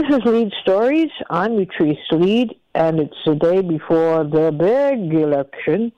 [0.00, 1.10] This is Leid Stories.
[1.28, 5.92] I'm Utrice Leid, and it's the day before the big election,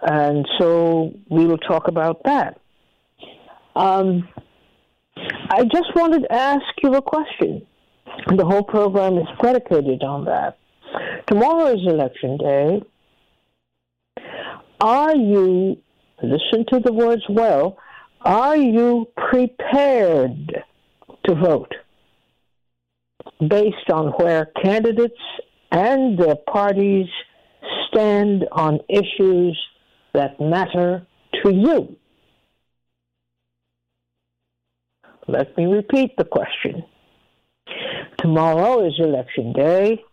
[0.00, 2.58] and so we will talk about that.
[3.74, 4.26] Um,
[5.50, 7.66] I just wanted to ask you a question.
[8.34, 10.56] The whole program is predicated on that.
[11.26, 12.82] Tomorrow is election day.
[14.80, 15.76] Are you,
[16.22, 17.76] listen to the words well,
[18.22, 20.64] are you prepared
[21.26, 21.74] to vote?
[23.40, 25.20] Based on where candidates
[25.70, 27.06] and their parties
[27.88, 29.58] stand on issues
[30.14, 31.06] that matter
[31.42, 31.96] to you.
[35.28, 36.84] Let me repeat the question.
[38.18, 40.04] Tomorrow is election day.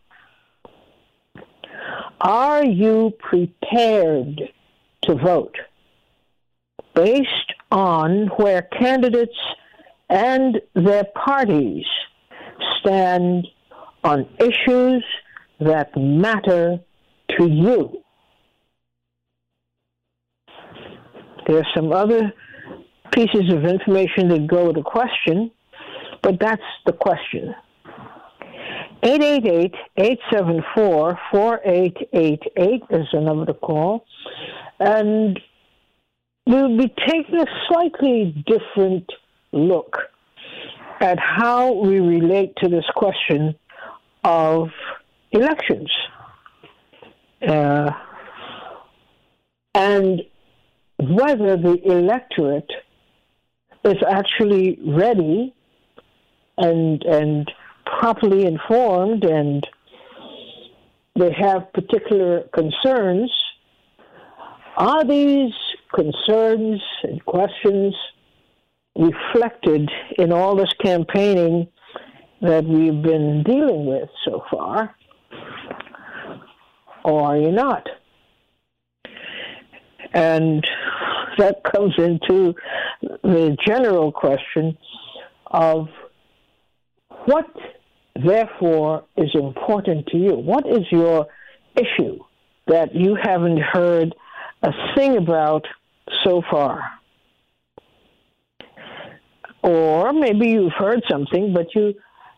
[2.20, 4.42] Are you prepared
[5.04, 5.56] to vote
[6.96, 9.38] based on where candidates
[10.10, 11.86] and their parties
[12.80, 13.48] stand
[14.04, 15.04] on issues
[15.60, 16.80] that matter
[17.38, 18.04] to you.
[21.48, 22.34] There's some other
[23.12, 25.52] pieces of information that go with the question,
[26.22, 27.54] but that's the question.
[29.04, 29.74] 888-874-4888
[32.90, 34.06] is the number to call.
[34.80, 35.38] And
[36.48, 39.12] we'll be taking a slightly different
[39.52, 39.98] look
[41.00, 43.56] at how we relate to this question
[44.24, 44.70] of
[45.32, 45.92] elections.
[47.46, 47.92] Uh,
[49.76, 50.22] and
[51.00, 52.72] whether the electorate
[53.84, 55.54] is actually ready
[56.58, 57.52] and and
[57.86, 59.68] properly informed and
[61.16, 63.32] they have particular concerns
[64.78, 65.54] are these
[65.94, 67.96] concerns and questions
[68.96, 71.68] reflected in all this campaigning
[72.42, 74.96] that we've been dealing with so far?
[77.04, 77.88] Or are you not?
[80.14, 80.64] And
[81.38, 82.54] that comes into
[83.24, 84.78] the general question
[85.48, 85.88] of
[87.26, 87.48] what,
[88.16, 90.34] therefore, is important to you?
[90.34, 91.28] What is your
[91.76, 92.20] issue
[92.68, 94.14] that you haven't heard
[94.62, 95.66] a thing about
[96.24, 96.82] so far?
[99.64, 101.94] Or maybe you've heard something, but you,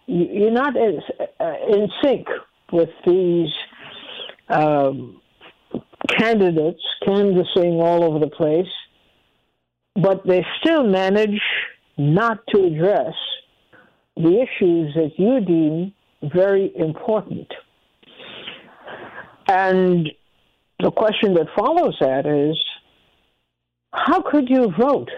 [0.06, 1.02] you are not as,
[1.40, 2.28] uh, in sync
[2.72, 3.50] with these
[4.50, 5.20] um,
[6.08, 8.68] candidates canvassing all over the place,
[9.96, 11.42] but they still manage
[11.98, 13.14] not to address
[14.16, 15.94] the issues that you deem
[16.32, 17.52] very important.
[19.48, 20.10] And
[20.80, 22.58] the question that follows that is
[23.94, 25.10] how could you vote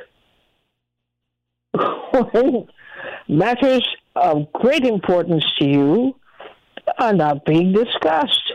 [2.12, 2.68] when
[3.28, 6.16] matters of great importance to you
[7.00, 8.54] are not being discussed.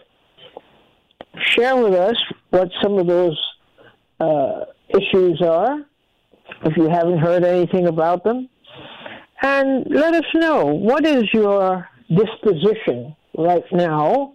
[1.38, 2.16] Share with us
[2.50, 3.38] what some of those
[4.20, 5.78] uh, issues are,
[6.64, 8.48] if you haven't heard anything about them.
[9.42, 14.34] And let us know what is your disposition right now,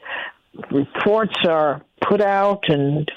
[0.71, 3.09] reports are put out, and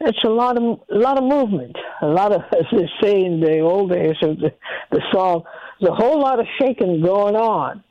[0.00, 3.40] it's a lot of a lot of movement, a lot of as they say in
[3.40, 4.52] the old days of the,
[4.90, 5.44] the song,
[5.80, 7.82] there's a whole lot of shaking going on.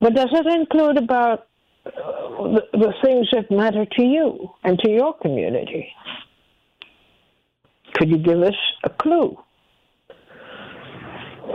[0.00, 1.46] But does it include about
[1.84, 5.92] uh, the, the things that matter to you and to your community?
[7.94, 9.36] Could you give us a clue?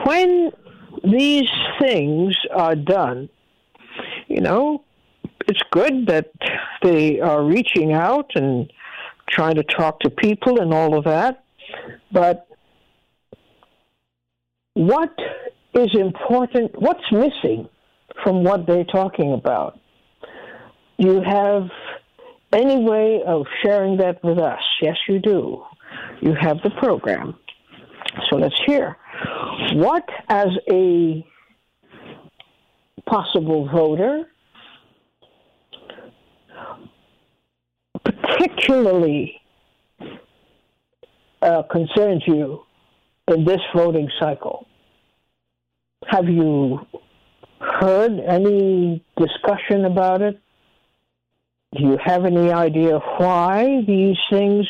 [0.06, 0.52] When
[1.04, 1.50] these
[1.80, 3.30] things are done,
[4.28, 4.85] you know,
[5.48, 6.32] it's good that
[6.82, 8.72] they are reaching out and
[9.30, 11.44] trying to talk to people and all of that.
[12.12, 12.48] But
[14.74, 15.14] what
[15.74, 16.80] is important?
[16.80, 17.68] What's missing
[18.24, 19.80] from what they're talking about?
[21.00, 21.70] Do You have
[22.54, 24.62] any way of sharing that with us?
[24.82, 25.64] Yes, you do.
[26.22, 27.36] You have the program.
[28.30, 28.96] So let's hear.
[29.74, 31.26] What, as a
[33.06, 34.24] possible voter,
[38.26, 39.42] particularly
[41.42, 42.62] uh, concerns you
[43.28, 44.68] in this voting cycle.
[46.08, 46.86] Have you
[47.60, 50.40] heard any discussion about it?
[51.76, 54.66] Do you have any idea why these things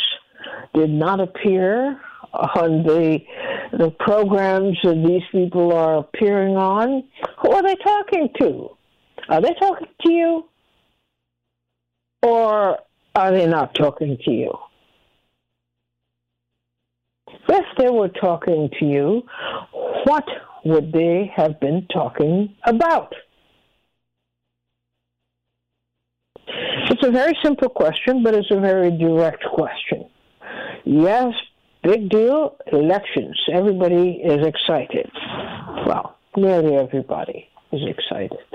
[0.74, 2.00] did not appear
[2.34, 3.19] on the
[3.78, 7.04] the programs that these people are appearing on?
[7.42, 8.69] Who are they talking to?
[9.30, 10.50] Are they talking to you?
[12.24, 12.80] Or
[13.15, 14.53] are they not talking to you?
[17.47, 19.23] If they were talking to you,
[20.06, 20.25] what
[20.65, 23.13] would they have been talking about?
[26.47, 30.09] It's a very simple question, but it's a very direct question.
[30.85, 31.33] Yes,
[31.83, 33.39] big deal, elections.
[33.51, 35.09] Everybody is excited.
[35.85, 38.45] Well, nearly everybody is excited.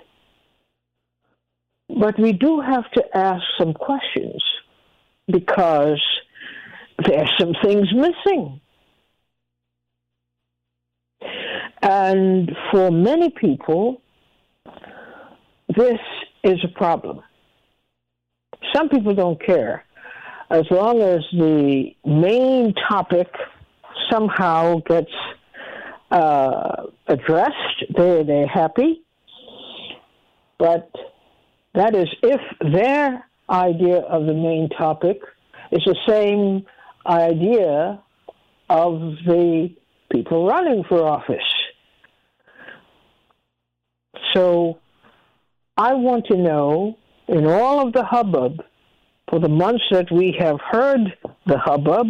[2.00, 4.43] But we do have to ask some questions
[5.31, 6.00] because
[7.06, 8.58] there's some things missing.
[11.82, 14.00] And for many people,
[15.76, 15.99] this
[16.43, 17.20] is a problem.
[18.75, 19.85] Some people don't care.
[20.50, 23.29] As long as the main topic
[24.11, 25.12] somehow gets
[26.11, 29.03] uh, addressed, they, they're happy.
[30.58, 30.91] But
[31.75, 32.40] that is if
[32.72, 35.19] their idea of the main topic
[35.72, 36.67] is the same
[37.06, 38.00] idea
[38.69, 39.70] of the
[40.11, 41.38] people running for office.
[44.34, 44.78] So
[45.76, 46.96] I want to know,
[47.28, 48.62] in all of the hubbub,
[49.28, 52.08] for the months that we have heard the hubbub,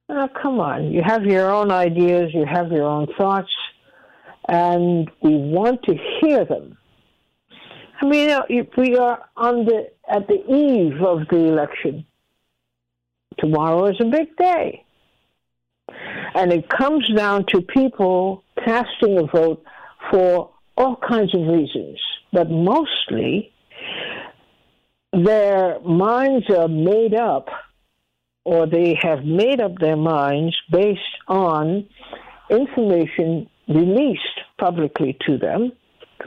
[0.09, 0.91] Oh, come on.
[0.91, 3.51] You have your own ideas, you have your own thoughts,
[4.47, 6.77] and we want to hear them.
[8.01, 8.29] I mean,
[8.77, 12.05] we are on the at the eve of the election.
[13.39, 14.85] Tomorrow is a big day.
[16.35, 19.63] And it comes down to people casting a vote
[20.11, 21.99] for all kinds of reasons,
[22.31, 23.51] but mostly
[25.23, 27.47] their minds are made up
[28.43, 31.87] or they have made up their minds based on
[32.49, 35.71] information released publicly to them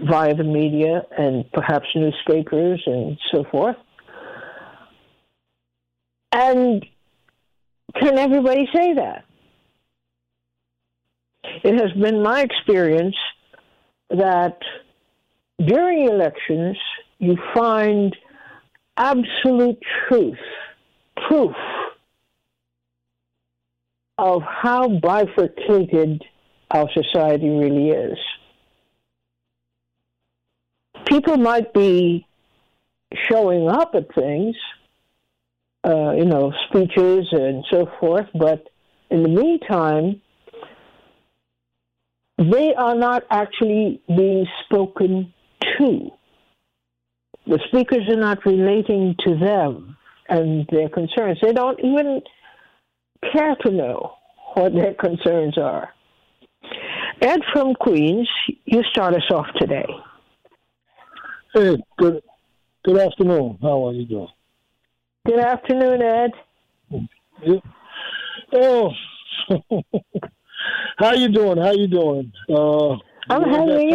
[0.08, 3.77] via the media and perhaps newspapers and so forth.
[6.32, 6.84] And
[8.01, 9.24] can everybody say that?
[11.65, 13.17] It has been my experience
[14.10, 14.58] that
[15.58, 16.77] during elections,
[17.19, 18.15] you find
[18.98, 19.78] absolute
[20.08, 20.38] truth,
[21.28, 21.55] proof
[24.19, 26.22] of how bifurcated
[26.70, 28.19] our society really is
[31.08, 32.26] people might be
[33.31, 34.55] showing up at things,
[35.84, 38.69] uh, you know, speeches and so forth, but
[39.10, 40.20] in the meantime,
[42.38, 45.32] they are not actually being spoken
[45.78, 46.10] to.
[47.48, 49.96] The speakers are not relating to them
[50.28, 51.38] and their concerns.
[51.43, 52.20] They don't even
[53.32, 54.12] care to know
[54.52, 55.88] what their concerns are.
[57.22, 58.28] Ed from Queens,
[58.67, 59.86] you start us off today.
[61.55, 62.22] Hey, good
[62.84, 63.58] good afternoon.
[63.62, 64.28] How are you doing?
[65.26, 66.31] Good afternoon, Ed.
[67.43, 67.60] Yeah.
[68.52, 68.90] Oh,
[70.98, 71.56] how you doing?
[71.56, 72.31] How you doing?
[72.48, 72.96] Uh,
[73.31, 73.90] I'm hanging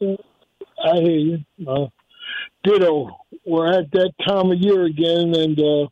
[0.00, 0.18] in.
[0.84, 1.38] I hear you.
[1.66, 1.86] Uh,
[2.62, 3.16] ditto.
[3.46, 5.88] We're at that time of year again, and uh,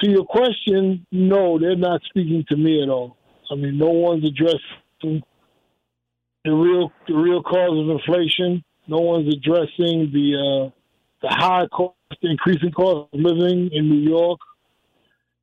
[0.00, 3.16] to your question, no, they're not speaking to me at all.
[3.50, 5.22] I mean, no one's addressing
[6.44, 8.64] the real the real cause of inflation.
[8.88, 10.70] No one's addressing the uh,
[11.22, 14.40] the high cost, increasing cost of living in New York.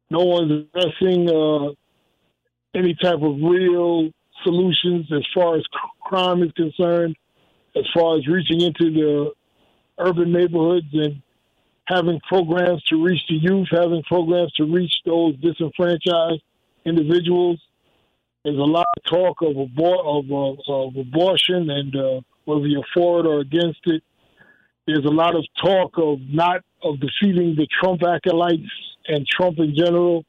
[0.09, 1.69] No one's addressing uh,
[2.75, 4.09] any type of real
[4.43, 5.63] solutions as far as
[6.01, 7.15] crime is concerned,
[7.79, 9.31] as far as reaching into the
[9.97, 11.21] urban neighborhoods and
[11.85, 16.41] having programs to reach the youth, having programs to reach those disenfranchised
[16.85, 17.59] individuals.
[18.43, 22.85] There's a lot of talk of, abor- of, uh, of abortion and uh, whether you're
[22.93, 24.03] for it or against it.
[24.87, 28.71] There's a lot of talk of not of defeating the Trump acolytes
[29.07, 30.25] and Trump in general,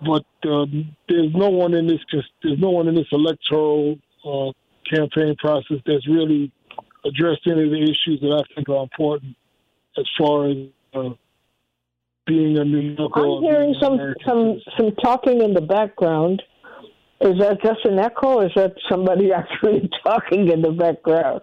[0.00, 0.66] but uh,
[1.08, 2.00] there's no one in this
[2.42, 4.52] there's no one in this electoral uh,
[4.92, 6.52] campaign process that's really
[7.04, 9.36] addressed any of the issues that I think are important
[9.98, 10.56] as far as
[10.94, 11.10] uh,
[12.26, 13.20] being a New Yorker.
[13.20, 16.42] I'm hearing some some some talking in the background.
[17.20, 21.42] Is that just an echo, or is that somebody actually talking in the background?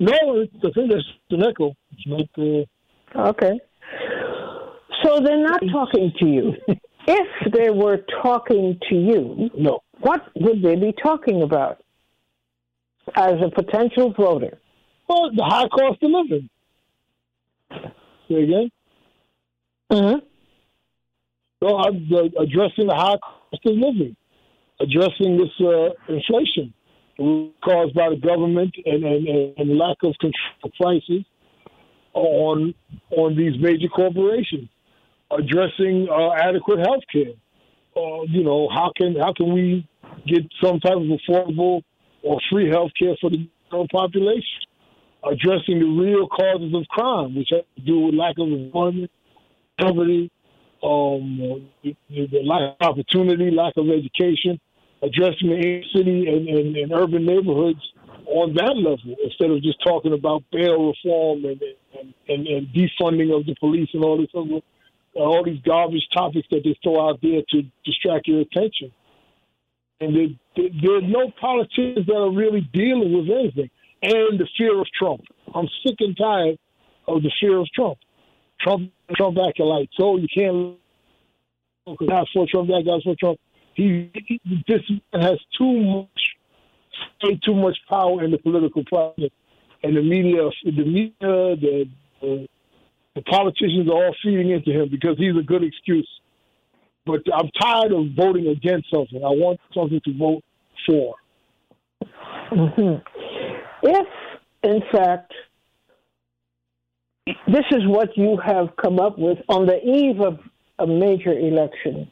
[0.00, 1.74] No, I think that's an echo.
[1.92, 2.28] It's not.
[2.36, 3.28] Uh...
[3.30, 3.60] Okay.
[5.04, 6.52] So they're not talking to you.
[7.06, 9.80] if they were talking to you, no.
[10.00, 11.82] What would they be talking about
[13.14, 14.58] as a potential voter?
[15.08, 16.48] Well, the high cost of living.
[18.28, 18.70] Say again.
[19.90, 20.18] Mm-hmm.
[21.62, 24.16] So I'm uh, addressing the high cost of living,
[24.80, 26.72] addressing this uh, inflation
[27.62, 31.24] caused by the government and, and, and lack of control prices
[32.14, 32.74] on
[33.10, 34.68] on these major corporations,
[35.30, 37.32] addressing uh, adequate health care.
[37.96, 39.86] Uh, you know, how can how can we
[40.26, 41.82] get some type of affordable
[42.22, 43.48] or free health care for the
[43.90, 44.60] population?
[45.24, 49.10] Addressing the real causes of crime, which have to do with lack of employment,
[49.80, 50.30] poverty,
[50.82, 54.58] um, the, the lack of opportunity, lack of education,
[55.02, 57.80] addressing the inner city and, and, and, urban neighborhoods
[58.26, 61.60] on that level instead of just talking about bail reform and
[61.98, 64.60] and, and, and, defunding of the police and all this other,
[65.14, 68.92] all these garbage topics that they throw out there to distract your attention.
[70.02, 73.70] And there, there, there's no politicians that are really dealing with anything.
[74.02, 75.22] And the fear of Trump.
[75.54, 76.58] I'm sick and tired
[77.06, 77.98] of the fear of Trump.
[78.60, 79.90] Trump, Trump acolyte.
[79.96, 80.76] So you can't
[81.86, 83.40] not for Trump, that guy's for Trump.
[83.74, 84.82] He, he this
[85.12, 89.30] has too much, too much power in the political process,
[89.82, 91.88] and the media, the media, the,
[92.20, 92.48] the
[93.14, 96.08] the politicians are all feeding into him because he's a good excuse.
[97.04, 99.18] But I'm tired of voting against something.
[99.24, 100.42] I want something to vote
[100.86, 101.14] for.
[102.52, 103.02] Mm-hmm.
[103.82, 104.06] If,
[104.62, 105.32] in fact,
[107.26, 110.38] this is what you have come up with on the eve of
[110.78, 112.08] a major election,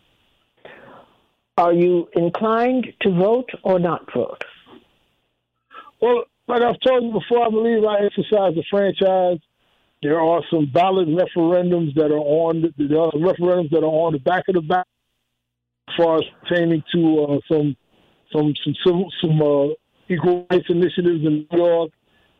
[1.56, 4.42] are you inclined to vote or not vote?
[6.00, 9.38] Well, like I've told you before, I believe I exercise the franchise.
[10.02, 14.12] There are some ballot referendums that are on the, there are referendums that are on
[14.14, 14.86] the back of the ballot
[15.88, 17.76] as far as pertaining to uh, some
[18.32, 19.66] some some some, some uh,
[20.08, 21.90] equal rights initiatives in New York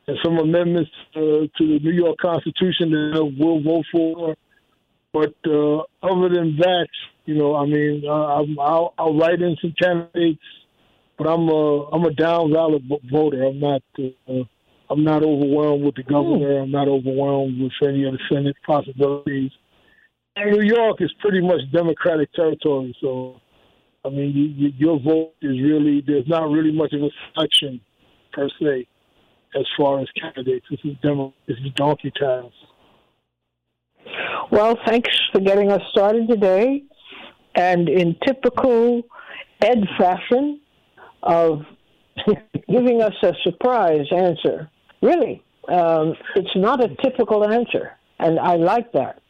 [0.07, 4.37] and some amendments uh, to the New York Constitution that we'll vote for.
[5.13, 6.89] But uh, other than that,
[7.27, 8.11] you know, I mean, uh,
[8.59, 10.41] I'll, I'll write in some candidates,
[11.19, 13.45] but I'm a I'm a down ballot voter.
[13.45, 14.45] I'm not uh,
[14.91, 16.61] I'm not overwhelmed with the governor.
[16.61, 19.53] I'm not overwhelmed with any of the Senate possibilities.
[20.35, 23.41] And New York is pretty much Democratic territory, so
[24.05, 27.81] I mean, you, you, your vote is really there's not really much of a selection
[28.33, 28.87] per se
[29.55, 30.67] as far as candidates.
[30.71, 32.53] This is demo, this is donkey times.
[34.51, 36.85] Well, thanks for getting us started today.
[37.55, 39.03] And in typical
[39.61, 40.61] Ed fashion
[41.23, 41.63] of
[42.69, 44.71] giving us a surprise answer,
[45.03, 47.93] really, um, it's not a typical answer.
[48.19, 49.21] And I like that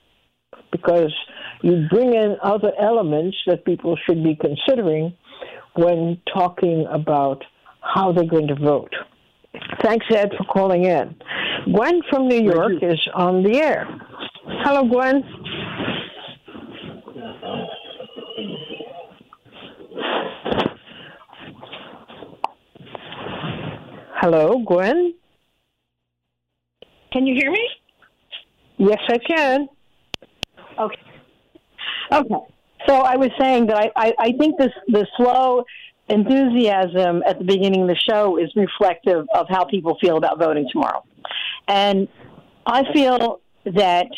[0.73, 1.13] because
[1.63, 5.15] you bring in other elements that people should be considering
[5.75, 7.45] when talking about
[7.81, 8.93] how they're going to vote.
[9.83, 11.15] Thanks, Ed, for calling in.
[11.73, 13.87] Gwen from New York is on the air.
[14.65, 15.23] Hello, Gwen.
[24.21, 25.15] Hello, Gwen.
[27.13, 27.69] Can you hear me?
[28.79, 29.69] Yes, I can.
[30.79, 31.03] Okay.
[32.13, 32.35] Okay.
[32.87, 35.65] So I was saying that I, I, I think this the slow
[36.09, 40.69] enthusiasm at the beginning of the show is reflective of how people feel about voting
[40.73, 41.05] tomorrow.
[41.69, 42.09] And
[42.67, 44.09] I feel that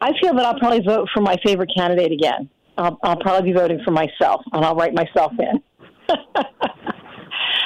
[0.00, 2.50] I feel that I'll probably vote for my favorite candidate again.
[2.76, 5.62] I'll, I'll probably be voting for myself, and I'll write myself in.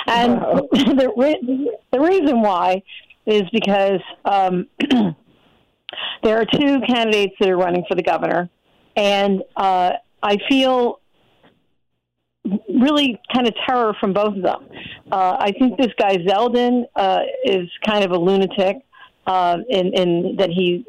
[0.08, 0.40] And
[0.72, 2.82] the re- the reason why
[3.28, 4.66] is because um,
[6.22, 8.48] there are two candidates that are running for the governor,
[8.96, 9.92] and uh,
[10.22, 11.00] I feel
[12.68, 14.66] really kind of terror from both of them.
[15.12, 18.78] Uh, I think this guy Zeldin uh, is kind of a lunatic.
[19.26, 20.86] Uh, in, in that he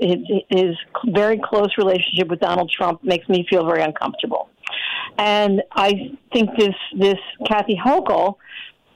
[0.49, 0.73] his,
[1.07, 4.47] very close relationship with Donald Trump makes me feel very uncomfortable,
[5.17, 8.37] and I think this this Kathy Hochul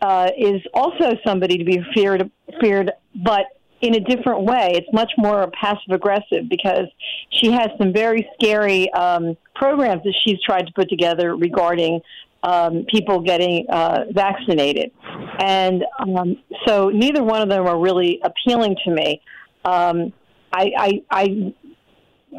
[0.04, 2.30] uh, is also somebody to be feared
[2.62, 3.46] feared, but
[3.82, 4.72] in a different way.
[4.76, 6.88] It's much more passive aggressive because
[7.30, 12.02] she has some very scary um, programs that she's tried to put together regarding
[12.44, 14.92] um, people getting uh, vaccinated.
[15.40, 19.22] And um, so neither one of them are really appealing to me.
[19.66, 20.14] Um,
[20.52, 21.54] I, I, I,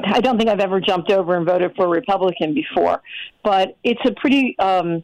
[0.05, 3.03] I don't think I've ever jumped over and voted for a Republican before,
[3.43, 5.03] but it's a pretty, um,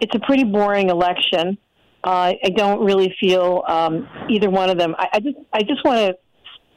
[0.00, 1.58] it's a pretty boring election.
[2.04, 4.94] Uh, I don't really feel um, either one of them.
[4.98, 6.16] I, I just I just want to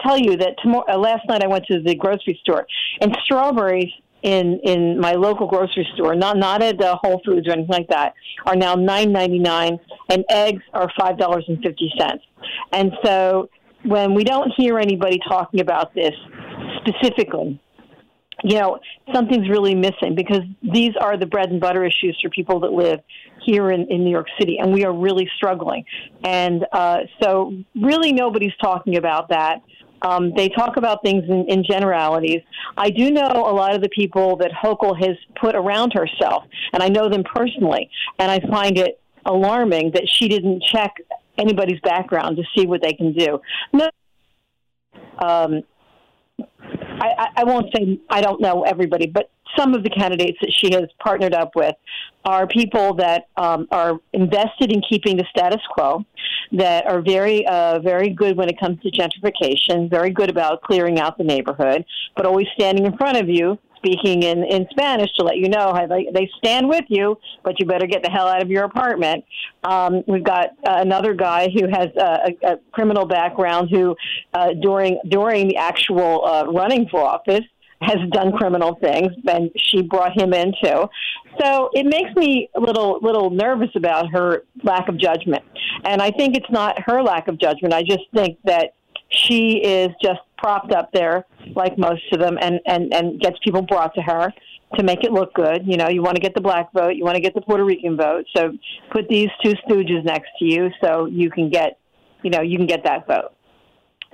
[0.05, 0.86] tell you that tomorrow.
[0.88, 2.67] Uh, last night I went to the grocery store,
[3.01, 3.91] and strawberries
[4.22, 7.88] in in my local grocery store, not not at uh, Whole Foods or anything like
[7.89, 8.13] that,
[8.46, 9.79] are now nine ninety nine,
[10.10, 12.24] and eggs are five dollars and fifty cents.
[12.72, 13.50] And so
[13.84, 16.13] when we don't hear anybody talking about this
[16.77, 17.60] specifically,
[18.44, 18.80] you know,
[19.13, 23.00] something's really missing because these are the bread and butter issues for people that live
[23.44, 25.86] here in, in New York City, and we are really struggling.
[26.24, 29.62] And uh, so, really, nobody's talking about that.
[30.01, 32.42] Um, they talk about things in, in generalities.
[32.77, 36.84] I do know a lot of the people that Hochul has put around herself, and
[36.84, 37.89] I know them personally,
[38.20, 40.94] and I find it alarming that she didn't check
[41.38, 43.39] anybody's background to see what they can do.
[43.74, 43.89] No,
[45.20, 45.63] um,
[46.39, 50.74] I, I won't say I don't know everybody, but some of the candidates that she
[50.74, 51.75] has partnered up with
[52.25, 56.04] are people that um, are invested in keeping the status quo,
[56.51, 61.00] that are very, uh, very good when it comes to gentrification, very good about clearing
[61.00, 65.24] out the neighborhood, but always standing in front of you speaking in, in Spanish to
[65.24, 68.28] let you know how they, they stand with you, but you better get the hell
[68.28, 69.24] out of your apartment.
[69.63, 73.95] Um, we've got uh, another guy who has a, a criminal background who,
[74.34, 77.45] uh, during during the actual uh, running for office,
[77.82, 80.88] has done criminal things, and she brought him in too.
[81.39, 85.43] So it makes me a little little nervous about her lack of judgment,
[85.84, 87.74] and I think it's not her lack of judgment.
[87.74, 88.74] I just think that
[89.10, 93.62] she is just propped up there like most of them and and and gets people
[93.62, 94.32] brought to her
[94.76, 95.62] to make it look good.
[95.65, 97.63] You know you want to get the black vote you want to get the puerto
[97.63, 98.26] rican vote.
[98.36, 98.52] So
[98.91, 101.80] put these two stooges next to you so you can get
[102.24, 103.32] you know you can get that vote.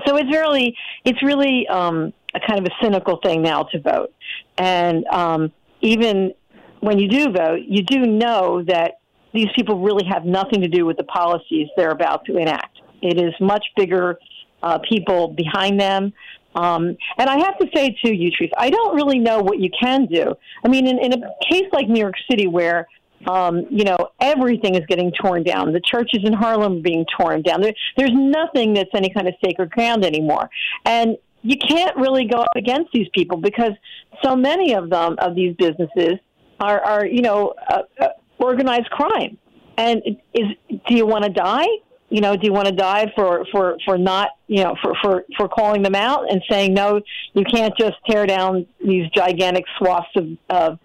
[0.05, 4.13] So it's really it's really um a kind of a cynical thing now to vote.
[4.57, 6.33] And um even
[6.81, 8.99] when you do vote you do know that
[9.33, 12.79] these people really have nothing to do with the policies they're about to enact.
[13.01, 14.19] It is much bigger
[14.63, 16.13] uh, people behind them.
[16.53, 20.05] Um, and I have to say too, Utrice, I don't really know what you can
[20.05, 20.33] do.
[20.65, 22.87] I mean, in, in a case like New York City, where
[23.27, 27.41] um, you know everything is getting torn down, the churches in Harlem are being torn
[27.41, 27.61] down.
[27.61, 30.49] There, there's nothing that's any kind of sacred ground anymore,
[30.85, 33.71] and you can't really go up against these people because
[34.23, 36.13] so many of them of these businesses
[36.59, 39.37] are, are you know, uh, uh, organized crime.
[39.77, 40.01] And
[40.33, 40.47] is
[40.87, 41.65] do you want to die?
[42.11, 45.23] You know, do you want to die for for for not, you know, for for
[45.37, 47.01] for calling them out and saying no,
[47.33, 50.79] you can't just tear down these gigantic swaths of of,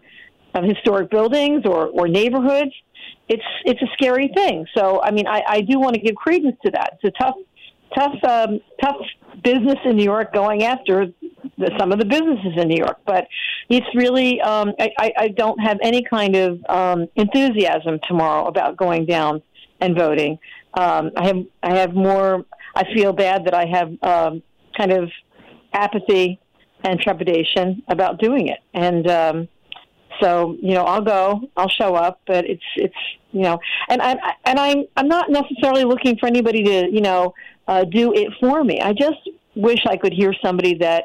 [0.55, 2.71] of historic buildings or or neighborhoods.
[3.29, 4.67] It's it's a scary thing.
[4.77, 6.99] So I mean, I I do want to give credence to that.
[7.03, 7.35] It's a tough
[7.99, 8.97] tough um, tough
[9.43, 11.07] business in New York going after
[11.59, 13.27] the, some of the businesses in New York, but
[13.69, 19.07] it's really um, I, I don't have any kind of um, enthusiasm tomorrow about going
[19.07, 19.43] down
[19.81, 20.39] and voting
[20.77, 22.45] um, I have I have more.
[22.75, 24.43] I feel bad that I have um,
[24.77, 25.11] kind of
[25.73, 26.39] apathy
[26.85, 29.49] and trepidation about doing it, and um,
[30.21, 32.95] so you know I'll go, I'll show up, but it's it's
[33.33, 33.59] you know,
[33.89, 37.35] and I and I'm I'm not necessarily looking for anybody to you know
[37.67, 38.81] uh, do it for me.
[38.81, 41.05] I just wish I could hear somebody that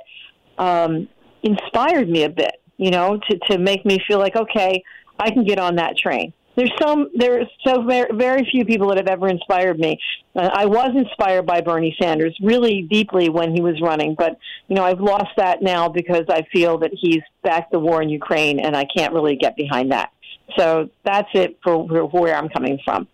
[0.57, 1.07] um,
[1.43, 4.83] inspired me a bit, you know, to to make me feel like okay,
[5.17, 8.97] I can get on that train there's some there's so very, very few people that
[8.97, 9.99] have ever inspired me.
[10.35, 14.37] Uh, I was inspired by Bernie Sanders really deeply when he was running, but
[14.67, 18.09] you know I've lost that now because I feel that he's backed the war in
[18.09, 20.11] Ukraine, and I can't really get behind that.
[20.57, 23.07] So that's it for, for where I'm coming from.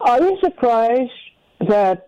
[0.00, 1.10] Are you surprised
[1.68, 2.06] that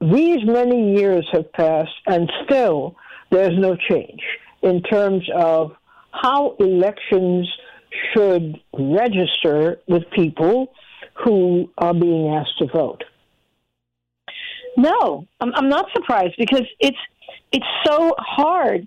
[0.00, 2.96] these many years have passed and still
[3.30, 4.20] there's no change
[4.62, 5.72] in terms of
[6.12, 7.48] how elections
[8.12, 10.72] should register with people
[11.24, 13.04] who are being asked to vote.
[14.76, 16.98] No, I'm, I'm not surprised because it's
[17.52, 18.86] it's so hard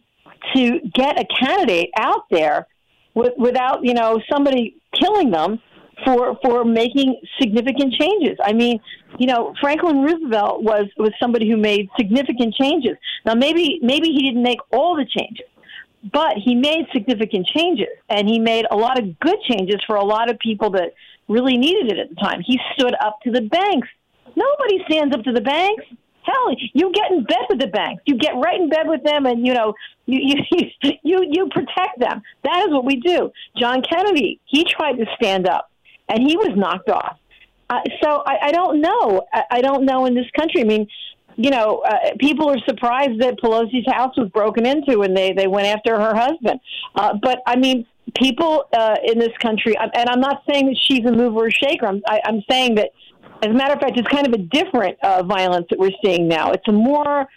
[0.54, 2.68] to get a candidate out there
[3.16, 5.60] with, without you know somebody killing them
[6.06, 8.38] for for making significant changes.
[8.44, 8.80] I mean,
[9.18, 12.98] you know, Franklin Roosevelt was was somebody who made significant changes.
[13.26, 15.48] Now maybe maybe he didn't make all the changes,
[16.12, 20.04] but he made significant changes and he made a lot of good changes for a
[20.04, 20.94] lot of people that
[21.28, 22.42] really needed it at the time.
[22.46, 23.88] He stood up to the banks
[24.40, 25.84] Nobody stands up to the banks.
[26.24, 28.04] Hell, you get in bed with the banks.
[28.06, 29.74] You get right in bed with them, and you know
[30.06, 32.22] you you you you protect them.
[32.44, 33.32] That is what we do.
[33.58, 35.72] John Kennedy, he tried to stand up,
[36.08, 37.18] and he was knocked off.
[37.70, 39.28] Uh, so I, I don't know.
[39.34, 40.62] I, I don't know in this country.
[40.62, 40.88] I mean,
[41.36, 45.48] you know, uh, people are surprised that Pelosi's house was broken into and they they
[45.48, 46.60] went after her husband.
[46.96, 51.06] Uh, but I mean, people uh, in this country, and I'm not saying that she's
[51.06, 51.86] a mover or shaker.
[51.86, 52.90] I'm I, I'm saying that
[53.42, 56.28] as a matter of fact, it's kind of a different uh, violence that we're seeing
[56.28, 56.52] now.
[56.52, 57.28] It's a more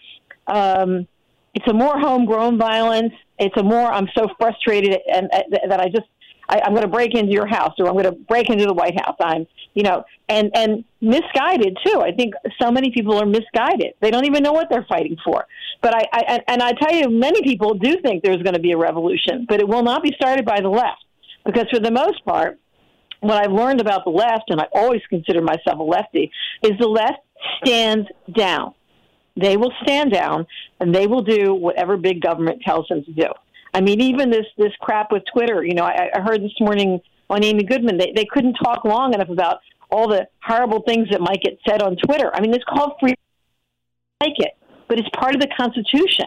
[0.49, 1.07] um,
[1.55, 3.13] it's a more homegrown violence.
[3.39, 6.09] It's a more I'm so frustrated and, and that I just
[6.49, 8.75] I, I'm going to break into your house or I'm going to break into the
[8.75, 9.17] White House.
[9.21, 12.01] I'm you know and and misguided too.
[12.01, 13.95] I think so many people are misguided.
[14.01, 15.47] They don't even know what they're fighting for.
[15.81, 18.73] But I, I and I tell you, many people do think there's going to be
[18.73, 21.05] a revolution, but it will not be started by the left
[21.45, 22.59] because for the most part
[23.23, 26.31] what I've learned about the left, and I always consider myself a lefty,
[26.63, 27.21] is the left
[27.63, 28.75] stands down.
[29.37, 30.47] They will stand down
[30.81, 33.29] and they will do whatever big government tells them to do.
[33.75, 35.65] I mean, even this this crap with Twitter.
[35.65, 39.15] You know, I, I heard this morning on Amy Goodman they they couldn't talk long
[39.15, 39.59] enough about
[39.91, 42.31] all the horrible things that might get said on Twitter.
[42.35, 43.15] I mean, it's called free.
[44.21, 44.53] Like it,
[44.89, 46.27] but it's part of the Constitution.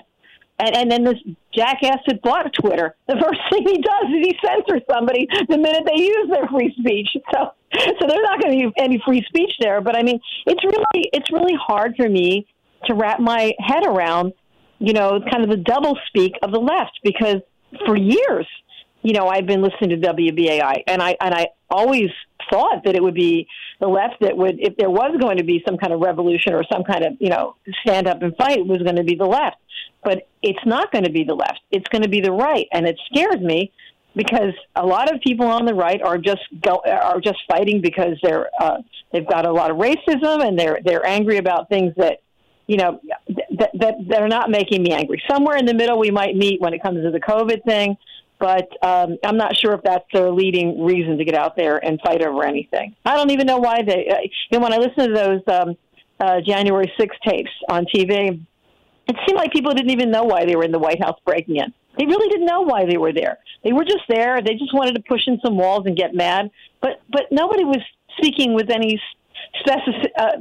[0.58, 1.18] And, and then this
[1.54, 5.84] jackass that bought Twitter, the first thing he does is he censors somebody the minute
[5.86, 7.10] they use their free speech.
[7.34, 7.52] So,
[8.00, 9.82] so there's not going to be any free speech there.
[9.82, 12.48] But I mean, it's really, it's really hard for me
[12.86, 14.32] to wrap my head around,
[14.80, 17.38] you know, kind of the double speak of the left because
[17.86, 18.48] for years,
[19.02, 22.10] you know, I've been listening to WBAI, and I and I always
[22.50, 23.48] thought that it would be
[23.80, 26.64] the left that would, if there was going to be some kind of revolution or
[26.72, 29.58] some kind of, you know, stand up and fight, was going to be the left.
[30.04, 31.60] But it's not going to be the left.
[31.72, 33.72] It's going to be the right, and it scares me
[34.16, 38.18] because a lot of people on the right are just go, are just fighting because
[38.24, 38.78] they're uh,
[39.12, 42.22] they've got a lot of racism and they're they're angry about things that
[42.68, 43.00] you know
[43.60, 45.22] that, that are not making me angry.
[45.30, 47.98] Somewhere in the middle, we might meet when it comes to the COVID thing
[48.40, 52.00] but um, I'm not sure if that's their leading reason to get out there and
[52.02, 52.96] fight over anything.
[53.06, 54.08] I don't even know why they.
[54.10, 55.78] Uh, you when I listen to those um,
[56.20, 58.40] uh, January 6 tapes on TV,
[59.08, 61.58] it seemed like people didn't even know why they were in the White House breaking
[61.58, 61.74] in.
[61.98, 63.38] They really didn't know why they were there.
[63.64, 64.42] They were just there.
[64.42, 66.52] They just wanted to push in some walls and get mad.
[66.82, 67.80] But but nobody was
[68.18, 69.02] speaking with any
[69.60, 70.32] specific uh,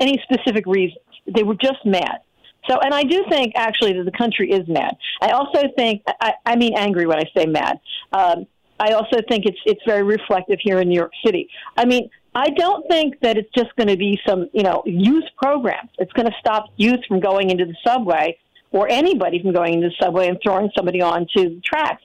[0.00, 1.04] any specific reasons.
[1.26, 2.20] They were just mad.
[2.68, 4.96] So, and I do think actually that the country is mad.
[5.20, 7.80] I also think, I, I mean angry when I say mad.
[8.12, 8.46] Um,
[8.78, 11.48] I also think it's it's very reflective here in New York City.
[11.76, 15.24] I mean, I don't think that it's just going to be some you know youth
[15.40, 15.88] program.
[15.98, 18.38] It's going to stop youth from going into the subway
[18.72, 22.02] or anybody from going into the subway and throwing somebody onto the tracks.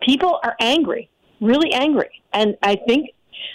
[0.00, 1.08] People are angry,
[1.40, 3.10] really angry, and I think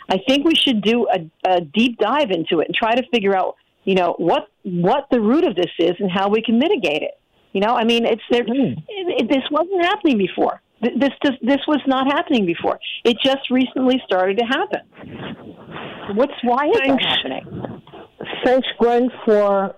[0.09, 3.35] I think we should do a, a deep dive into it and try to figure
[3.35, 7.01] out you know what what the root of this is and how we can mitigate
[7.01, 7.19] it.
[7.53, 8.45] You know, I mean, it's there.
[8.45, 8.77] Mm.
[8.87, 10.61] It, it, this wasn't happening before.
[10.81, 12.79] This just this was not happening before.
[13.03, 16.15] It just recently started to happen.
[16.15, 17.03] What's why is Thanks.
[17.03, 17.81] that happening?
[18.43, 19.75] Thanks, Gwen, for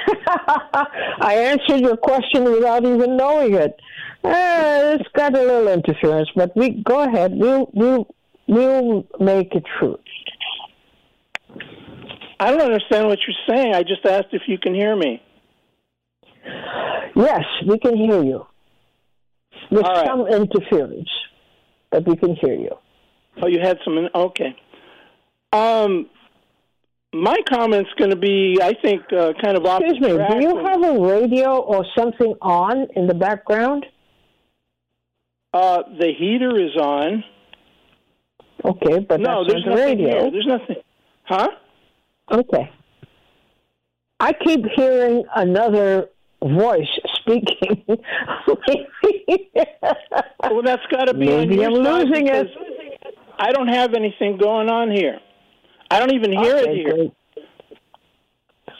[1.20, 3.74] I answered your question without even knowing it.
[4.22, 7.32] Uh, it's got a little interference, but we go ahead.
[7.34, 8.06] We'll we'll
[8.46, 9.98] we'll make it true.
[12.38, 13.74] I don't understand what you're saying.
[13.74, 15.22] I just asked if you can hear me.
[17.16, 18.46] Yes, we can hear you.
[19.70, 20.06] With right.
[20.06, 21.08] some interference,
[21.90, 22.76] but we can hear you.
[23.40, 24.08] Oh, you had some.
[24.14, 24.56] Okay.
[25.52, 26.08] Um,
[27.12, 29.82] my comment's going to be, I think, uh, kind of off.
[29.82, 30.08] Excuse me.
[30.08, 33.86] Do you have a radio or something on in the background?
[35.52, 37.24] Uh, the heater is on.
[38.64, 40.22] Okay, but no, there's nothing radio.
[40.22, 40.30] Here.
[40.30, 40.76] There's nothing.
[41.24, 41.48] Huh?
[42.30, 42.70] Okay.
[44.20, 46.08] I keep hearing another
[46.42, 47.84] voice speaking.
[50.42, 52.46] well, that's got to be Maybe I'm losing it.
[53.38, 55.18] I don't have anything going on here.
[55.90, 56.94] I don't even hear okay, it here.
[56.94, 57.12] Great.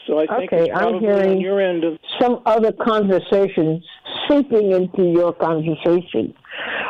[0.06, 3.82] So I think okay, I'm hearing your end of some other conversation
[4.28, 6.34] seeping into your conversation.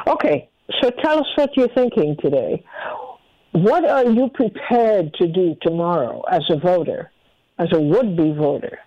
[0.07, 0.49] Okay,
[0.81, 2.65] so tell us what you're thinking today.
[3.53, 7.11] What are you prepared to do tomorrow as a voter,
[7.59, 8.79] as a would-be voter?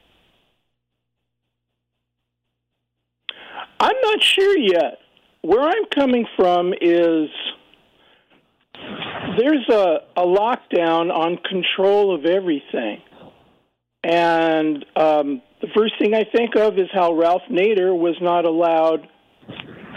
[3.84, 5.00] I'm not sure yet.
[5.42, 7.30] Where I'm coming from is
[9.38, 13.02] there's a, a lockdown on control of everything.
[14.02, 19.06] And um, the first thing I think of is how Ralph Nader was not allowed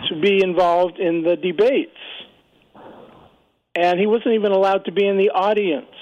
[0.08, 1.92] to be involved in the debates.
[3.76, 5.95] And he wasn't even allowed to be in the audience.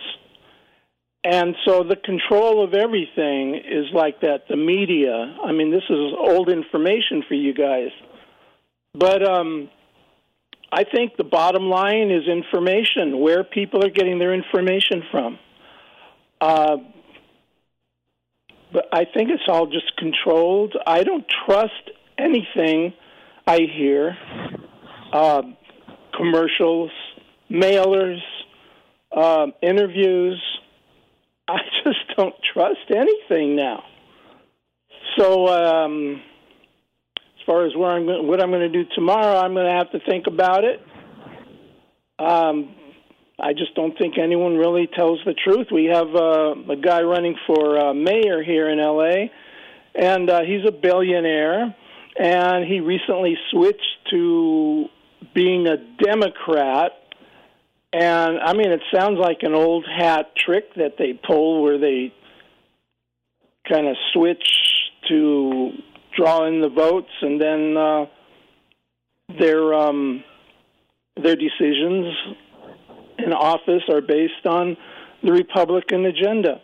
[1.25, 4.47] And so the control of everything is like that.
[4.49, 5.37] The media.
[5.43, 7.89] I mean, this is old information for you guys.
[8.93, 9.71] But um,
[10.71, 15.39] I think the bottom line is information, where people are getting their information from.
[16.41, 16.77] Uh,
[18.71, 20.77] but I think it's all just controlled.
[20.87, 22.93] I don't trust anything
[23.47, 24.17] I hear.
[25.13, 25.43] Uh,
[26.15, 26.91] commercials,
[27.51, 28.21] mailers,
[29.17, 30.43] uh, interviews.
[31.49, 33.83] I just don't trust anything now.
[35.19, 36.23] So, um,
[37.17, 39.93] as far as where I'm, what I'm going to do tomorrow, I'm going to have
[39.93, 40.81] to think about it.
[42.19, 42.75] Um,
[43.39, 45.67] I just don't think anyone really tells the truth.
[45.73, 49.27] We have uh, a guy running for uh, mayor here in LA,
[49.95, 51.75] and uh, he's a billionaire,
[52.19, 54.87] and he recently switched to
[55.35, 56.93] being a Democrat.
[57.95, 62.13] And I mean, it sounds like an old hat trick that they pull where they
[63.69, 64.45] kind of switch
[65.09, 65.71] to
[66.17, 68.07] draw in the votes, and then uh,
[69.39, 70.25] their um,
[71.23, 72.17] their decisions
[73.19, 74.77] in office are based on
[75.23, 76.61] the Republican agenda.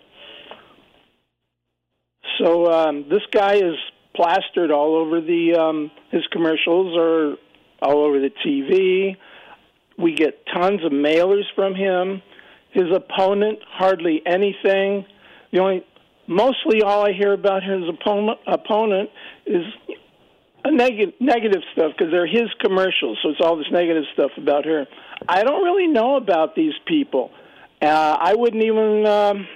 [2.40, 3.76] So um, this guy is
[4.16, 7.36] plastered all over the um, his commercials are
[7.82, 9.16] all over the TV.
[10.00, 12.22] We get tons of mailers from him.
[12.72, 15.04] His opponent hardly anything.
[15.52, 15.84] The only
[16.26, 19.10] mostly all I hear about his opponent opponent
[19.46, 19.64] is
[20.64, 24.64] a negative negative stuff because they're his commercials, so it's all this negative stuff about
[24.64, 24.86] her.
[25.28, 27.30] I don't really know about these people.
[27.82, 29.48] Uh, I wouldn't even um,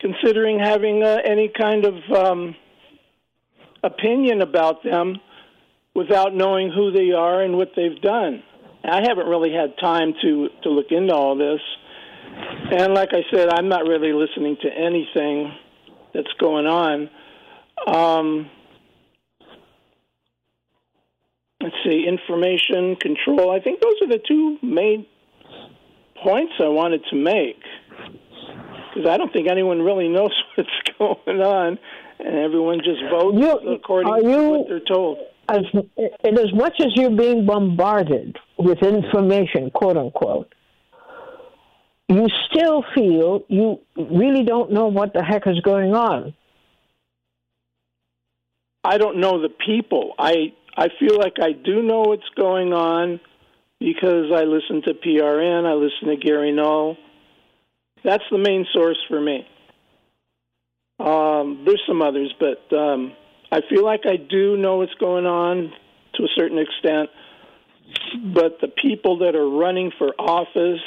[0.00, 2.54] considering having uh, any kind of um,
[3.82, 5.16] opinion about them
[5.94, 8.42] without knowing who they are and what they've done.
[8.84, 11.60] I haven't really had time to to look into all this,
[12.72, 15.52] and like I said, I'm not really listening to anything
[16.14, 17.10] that's going on.
[17.86, 18.50] Um,
[21.62, 23.50] let's see, information control.
[23.50, 25.06] I think those are the two main
[26.22, 27.60] points I wanted to make
[28.94, 31.78] because I don't think anyone really knows what's going on,
[32.18, 35.18] and everyone just votes You- according are to what they're told.
[35.48, 35.62] As,
[36.24, 40.54] in as much as you're being bombarded with information, quote unquote,
[42.08, 46.34] you still feel you really don't know what the heck is going on.
[48.84, 50.14] I don't know the people.
[50.18, 53.20] I I feel like I do know what's going on
[53.78, 56.96] because I listen to PRN, I listen to Gary Null.
[58.04, 59.46] That's the main source for me.
[60.98, 63.12] Um, there's some others, but um,
[63.52, 65.72] I feel like I do know what's going on
[66.14, 67.10] to a certain extent.
[68.34, 70.80] But the people that are running for office,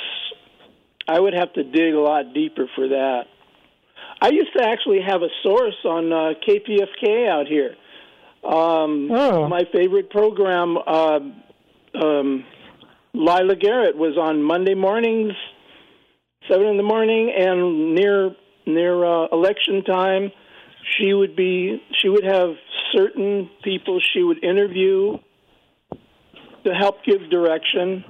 [1.08, 3.25] I would have to dig a lot deeper for that.
[4.21, 7.75] I used to actually have a source on uh, KPFK out here.
[8.43, 9.47] Um, Oh.
[9.47, 11.19] My favorite program, uh,
[12.01, 12.45] um,
[13.13, 15.34] Lila Garrett, was on Monday mornings,
[16.49, 20.32] seven in the morning, and near near uh, election time,
[20.98, 22.56] she would be she would have
[22.93, 25.17] certain people she would interview
[26.63, 28.04] to help give direction,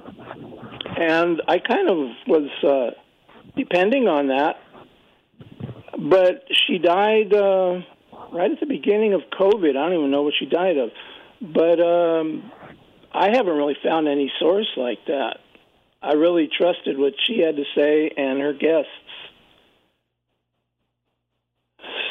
[0.96, 2.98] and I kind of was uh,
[3.56, 4.56] depending on that.
[5.98, 7.80] But she died uh,
[8.32, 9.70] right at the beginning of COVID.
[9.70, 10.90] I don't even know what she died of,
[11.40, 12.50] but um,
[13.12, 15.38] I haven't really found any source like that.
[16.02, 18.90] I really trusted what she had to say and her guests.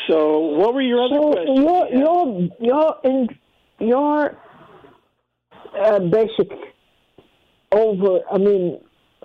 [0.08, 1.60] So, what were your other So questions?
[1.60, 3.28] your your your in
[3.80, 4.38] your
[5.80, 6.52] uh, basic
[7.72, 8.80] over I mean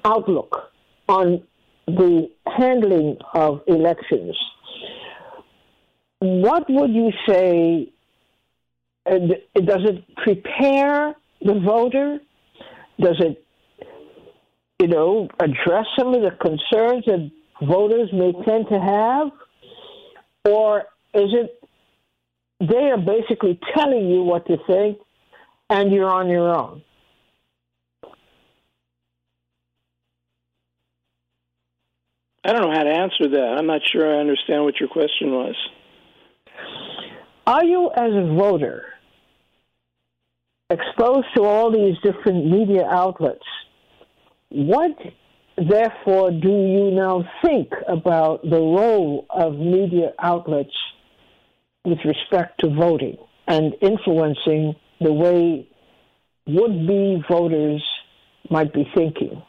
[0.05, 0.71] outlook
[1.09, 1.43] on
[1.87, 4.37] the handling of elections.
[6.21, 7.93] what would you say?
[9.11, 9.19] Uh,
[9.55, 12.19] does it prepare the voter?
[13.01, 13.43] Does it,
[14.79, 17.31] you know, address some of the concerns that
[17.63, 19.29] voters may tend to have?
[20.45, 20.81] Or
[21.15, 21.63] is it
[22.61, 24.99] they are basically telling you what to think
[25.69, 26.83] and you're on your own?
[32.45, 33.57] I don't know how to answer that.
[33.59, 35.55] I'm not sure I understand what your question was.
[37.47, 38.85] Are you, as a voter,
[40.71, 43.45] exposed to all these different media outlets?
[44.49, 44.97] What,
[45.69, 50.75] therefore, do you now think about the role of media outlets
[51.85, 55.69] with respect to voting and influencing the way
[56.47, 57.83] would be voters
[58.51, 59.43] might be thinking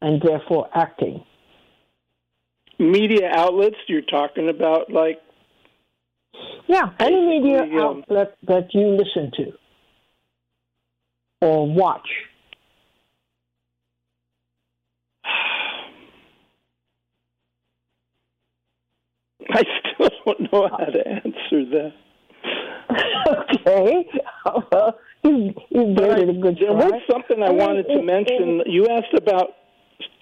[0.00, 1.24] and therefore acting?
[2.78, 5.20] Media outlets, you're talking about like
[6.66, 9.52] yeah, any media um, outlet that you listen to
[11.40, 12.08] or watch.
[19.50, 19.62] I
[19.94, 21.92] still don't know how to answer that.
[23.60, 24.08] okay.
[24.72, 26.86] Well, you, you But gave it a good there try.
[26.86, 28.62] was something I I mean, wanted to it- mention.
[28.66, 29.50] You asked about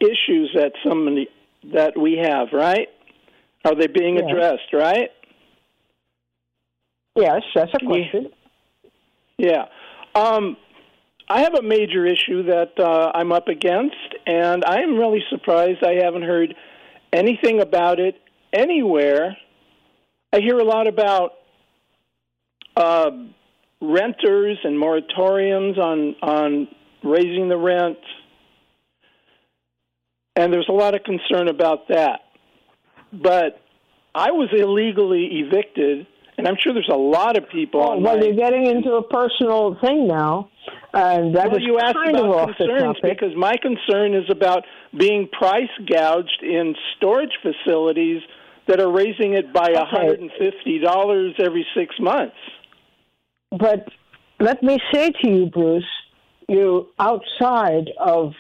[0.01, 1.29] issues that somebody
[1.73, 2.89] that we have, right?
[3.65, 4.25] Are they being Yes.
[4.29, 5.11] addressed, right?
[7.17, 8.31] Yes, that's a question.
[9.39, 9.67] Yeah.
[10.15, 10.57] Um,
[11.29, 15.83] I have a major issue that uh, I'm up against, and I am really surprised
[15.85, 16.55] I haven't heard
[17.13, 18.17] anything about it
[18.53, 19.37] anywhere.
[20.33, 21.33] I hear a lot about
[22.77, 23.11] uh,
[23.81, 26.69] renters and moratoriums on on
[27.03, 27.99] raising the rent,
[30.37, 32.21] and there's a lot of concern about that.
[33.13, 33.61] But
[34.15, 36.07] I was illegally evicted,
[36.39, 37.81] and I'm sure there's a lot of people.
[37.81, 40.49] Well, well, you're getting into a personal thing now,
[40.95, 44.25] and that well, is you asked kind of about off concerns because my concern is
[44.31, 44.65] about
[44.99, 48.23] being price gouged in storage facilities
[48.69, 52.37] that are raising it by $150 every six months.
[53.51, 53.89] But
[54.41, 55.85] let me say to you, Bruce,
[56.49, 58.33] you're outside of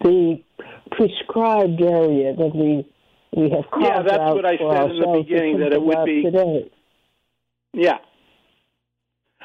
[0.00, 0.42] the
[0.90, 2.86] prescribed area that we
[3.36, 6.22] we have carved Yeah, that's what I said in the beginning, that it would be-
[6.22, 6.70] today.
[7.74, 7.98] Yeah.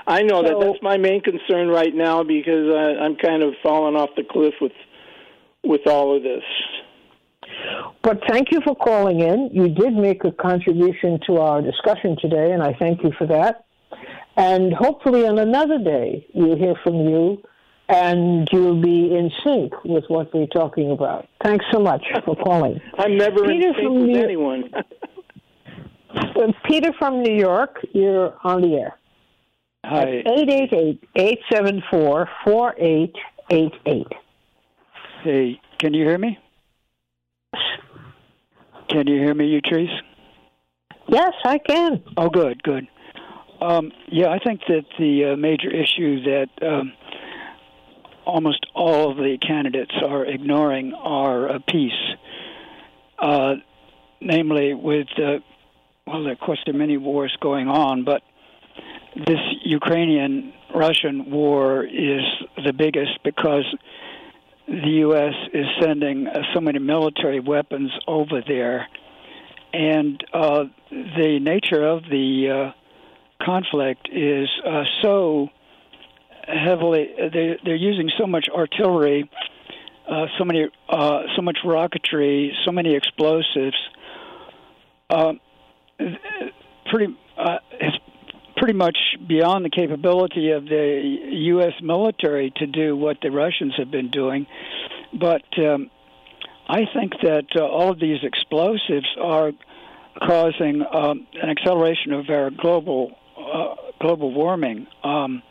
[0.05, 3.95] I know that that's my main concern right now because uh, I'm kind of falling
[3.95, 4.73] off the cliff with
[5.63, 6.43] with all of this.
[8.03, 9.49] But thank you for calling in.
[9.53, 13.65] You did make a contribution to our discussion today, and I thank you for that.
[14.35, 17.41] And hopefully, on another day, we'll hear from you
[17.89, 21.27] and you'll be in sync with what we're talking about.
[21.43, 22.81] Thanks so much for calling.
[22.97, 24.71] I'm never Peter in sync from with New- anyone.
[26.65, 28.97] Peter from New York, you're on the air.
[29.85, 30.23] Hi.
[31.17, 34.05] 888-874-4888.
[35.23, 36.39] Hey, can you hear me?
[38.89, 39.95] Can you hear me, you Utrice?
[41.07, 42.03] Yes, I can.
[42.17, 42.87] Oh, good, good.
[43.61, 46.93] Um, yeah, I think that the uh, major issue that um,
[48.25, 51.91] almost all of the candidates are ignoring are uh, peace.
[53.17, 53.55] Uh,
[54.21, 55.39] namely, with uh,
[56.05, 58.21] well, of course, there are many wars going on, but
[59.15, 62.23] this Ukrainian-Russian war is
[62.63, 63.65] the biggest because
[64.81, 65.33] the U.S.
[65.53, 68.87] is sending uh, so many military weapons over there,
[69.71, 75.49] and uh, the nature of the uh, conflict is uh, so
[76.47, 77.09] heavily.
[77.17, 79.29] They, they're using so much artillery,
[80.09, 83.77] uh, so many, uh, so much rocketry, so many explosives.
[85.09, 85.33] Uh,
[86.89, 87.97] pretty, uh, it's
[88.63, 88.97] pretty much
[89.27, 91.73] beyond the capability of the U.S.
[91.81, 94.47] military to do what the Russians have been doing.
[95.11, 95.91] But um,
[96.69, 99.51] I think that uh, all of these explosives are
[100.25, 104.87] causing um, an acceleration of our global uh, global warming.
[105.03, 105.43] Um,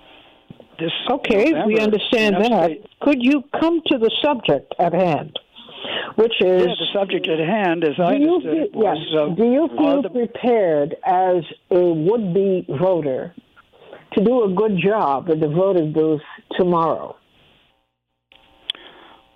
[0.78, 2.70] this Okay, we understand that.
[3.02, 5.38] Could you come to the subject at hand,
[6.16, 9.28] which is Yeah, the subject at hand, as I understood feel, it, was yes, uh,
[9.34, 13.34] do you feel the- prepared as a would-be voter
[14.14, 16.20] to do a good job at the voting booth
[16.58, 17.16] tomorrow?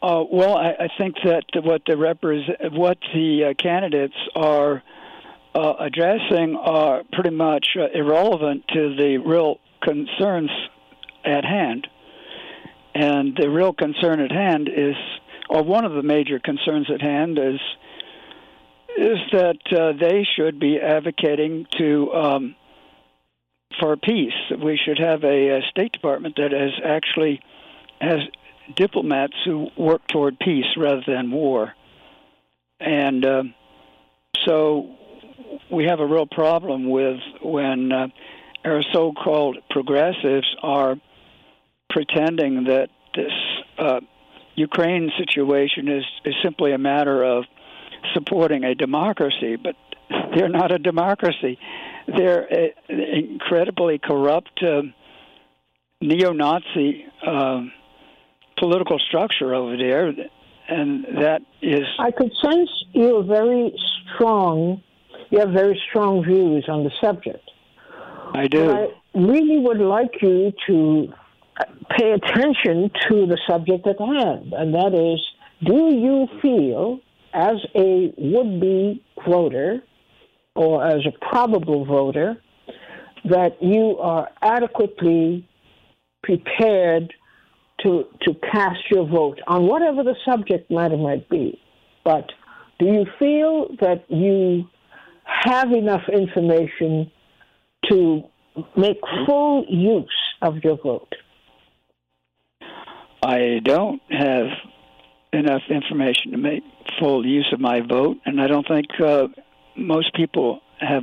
[0.03, 4.83] Uh, well, I, I think that what the repres- what the uh, candidates are
[5.55, 10.51] uh, addressing are pretty much uh, irrelevant to the real concerns
[11.25, 11.87] at hand.
[12.95, 14.95] And the real concern at hand is,
[15.49, 17.61] or one of the major concerns at hand is,
[18.97, 22.57] is that uh, they should be advocating to um,
[23.81, 24.33] for peace.
[24.51, 27.41] We should have a, a, State Department that has actually
[28.01, 28.21] has
[28.75, 31.75] diplomats who work toward peace rather than war,
[32.81, 33.43] and uh,
[34.47, 34.97] so
[35.71, 38.09] we have a real problem with when uh,
[38.65, 40.97] our so-called progressives are
[41.91, 43.33] pretending that this
[43.79, 44.01] uh,
[44.57, 47.45] Ukraine situation is, is simply a matter of
[48.15, 49.77] supporting a democracy, but
[50.35, 51.59] they're not a democracy.
[52.09, 54.83] They're an incredibly corrupt uh,
[56.01, 57.63] neo-Nazi uh,
[58.57, 60.13] political structure over there,
[60.69, 61.85] and that is.
[61.99, 63.75] I could sense you're very
[64.15, 64.83] strong.
[65.31, 67.51] You have very strong views on the subject.
[68.35, 68.67] I do.
[68.67, 71.13] But I really would like you to
[71.97, 75.21] pay attention to the subject at hand, and that is
[75.65, 77.01] do you feel,
[77.33, 79.83] as a would be voter
[80.55, 82.37] or as a probable voter,
[83.25, 85.49] that you are adequately
[86.23, 87.13] prepared
[87.81, 91.61] to, to cast your vote on whatever the subject matter might be?
[92.05, 92.31] But
[92.79, 94.69] do you feel that you
[95.25, 97.11] have enough information
[97.91, 98.23] to
[98.77, 100.09] make full use
[100.43, 101.15] of your vote?
[103.27, 104.47] I don't have
[105.33, 106.63] enough information to make
[107.01, 109.27] full use of my vote, and I don't think uh,
[109.75, 111.03] most people have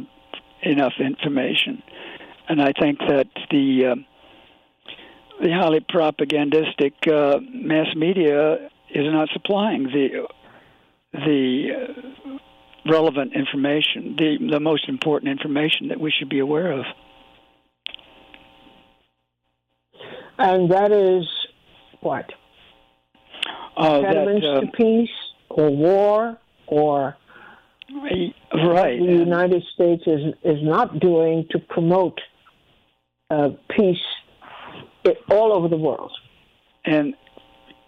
[0.62, 1.84] enough information.
[2.48, 3.96] And I think that the uh,
[5.42, 10.26] the highly propagandistic uh, mass media is not supplying the
[11.12, 12.38] the uh,
[12.90, 16.86] relevant information, the the most important information that we should be aware of.
[20.38, 21.28] And that is
[22.04, 22.32] what?
[23.76, 25.10] Uh, Impediments that, uh, to peace
[25.50, 26.38] or war
[26.68, 27.18] or
[28.54, 29.00] right.
[29.00, 32.20] the United States is is not doing to promote
[33.30, 33.98] uh, peace
[35.30, 36.12] all over the world.
[36.86, 37.16] And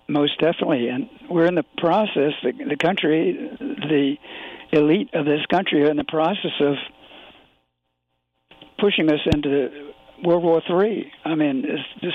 [0.08, 2.34] most definitely, and we're in the process.
[2.44, 4.16] The, the country, the
[4.72, 6.76] elite of this country, are in the process of
[8.80, 9.92] pushing us into
[10.24, 11.12] World War Three.
[11.24, 12.14] I mean, this, this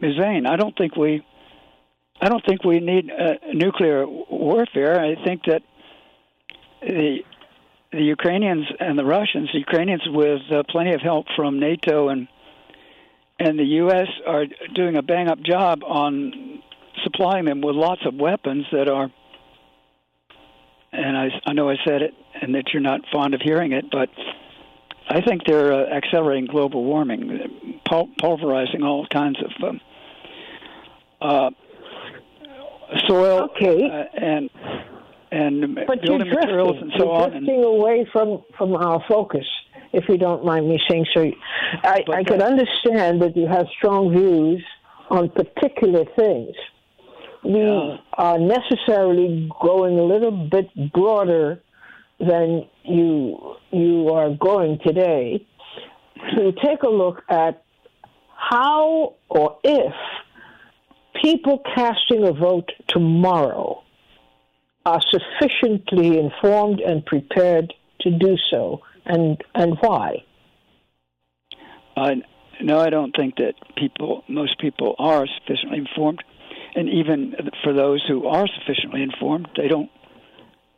[0.00, 0.46] insane.
[0.46, 1.24] I don't think we,
[2.20, 5.00] I don't think we need uh, nuclear warfare.
[5.00, 5.62] I think that
[6.82, 7.18] the
[7.90, 12.28] the Ukrainians and the Russians, the Ukrainians with uh, plenty of help from NATO and
[13.40, 14.08] and the U.S.
[14.26, 14.44] are
[14.74, 16.60] doing a bang up job on
[17.04, 19.10] supplying them with lots of weapons that are.
[20.90, 23.84] And I, I know I said it, and that you're not fond of hearing it,
[23.92, 24.08] but
[25.08, 29.80] I think they're uh, accelerating global warming, pul- pulverizing all kinds of um,
[31.20, 31.50] uh,
[33.08, 33.84] soil okay.
[33.84, 34.50] uh, and
[35.30, 36.82] and but building you're materials drifting.
[36.82, 37.30] and so you're on.
[37.30, 39.46] drifting And, away from from our focus,
[39.92, 41.30] if you don't mind me saying so.
[41.84, 44.62] I, I could understand that you have strong views
[45.10, 46.54] on particular things.
[47.44, 47.96] We Yeah.
[48.14, 51.62] are necessarily going a little bit broader
[52.18, 55.46] than you you are going today
[56.36, 57.62] to take a look at
[58.34, 59.92] how or if
[61.22, 63.82] people casting a vote tomorrow
[64.86, 70.24] are sufficiently informed and prepared to do so, and and why?
[72.60, 76.22] No, I don't think that people, most people, are sufficiently informed,
[76.74, 79.90] and even for those who are sufficiently informed, they don't.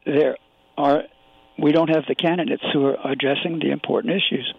[0.04, 0.36] There
[0.76, 1.04] are,
[1.58, 4.52] we don't have the candidates who are addressing the important issues.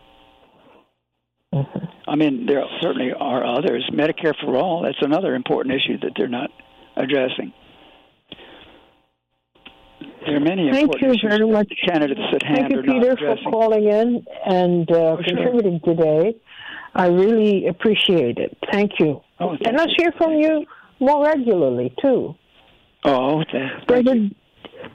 [1.54, 3.89] I mean, there certainly are others.
[3.93, 6.49] Medicare for all, that's another important issue that they're not
[6.95, 7.54] addressing.
[10.26, 11.74] There are many Thank important you issues very that much.
[11.88, 13.52] candidates at hand Thank you, are not Peter, for addressing.
[13.52, 15.24] calling in and uh, Oh, sure.
[15.24, 16.36] contributing today.
[16.93, 18.58] I really appreciate it.
[18.72, 19.22] Thank you.
[19.39, 20.66] Oh, thank and let's hear from you
[20.99, 22.36] more regularly too.
[23.04, 24.30] Oh, th- thank Brother, you.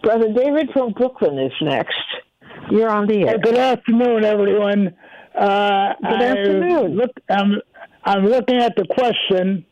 [0.02, 1.94] Brother David from Brooklyn is next.
[2.70, 3.38] You're on the air.
[3.38, 4.94] Good afternoon, everyone.
[5.36, 6.96] Uh, Good afternoon.
[6.96, 7.60] Look, I'm
[8.04, 9.66] I'm looking at the question,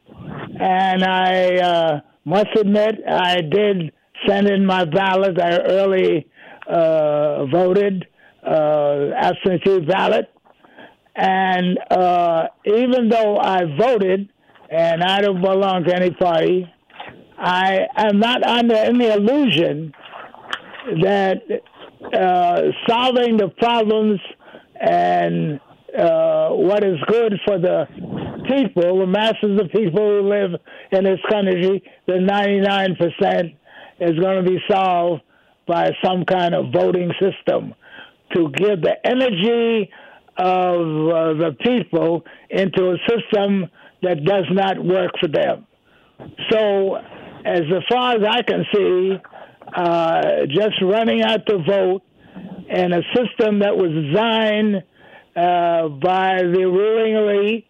[0.60, 3.92] and I uh, must admit I did
[4.26, 5.40] send in my ballot.
[5.40, 6.26] I early
[6.68, 8.06] uh, voted
[8.46, 10.30] uh, absentee ballot,
[11.16, 14.28] and uh, even though I voted,
[14.70, 16.70] and I don't belong to any party,
[17.38, 19.94] I am not under any illusion
[21.02, 21.40] that
[22.12, 24.20] uh, solving the problems
[24.84, 25.60] and
[25.98, 27.86] uh, what is good for the
[28.48, 30.60] people, the masses of people who live
[30.92, 33.56] in this country, the 99%
[34.00, 35.22] is going to be solved
[35.66, 37.74] by some kind of voting system
[38.34, 39.90] to give the energy
[40.36, 43.70] of uh, the people into a system
[44.02, 45.66] that does not work for them.
[46.50, 46.96] So,
[47.44, 49.16] as far as I can see,
[49.74, 52.02] uh, just running out to vote
[52.68, 54.76] in a system that was designed
[55.36, 57.66] uh, by the ruling elite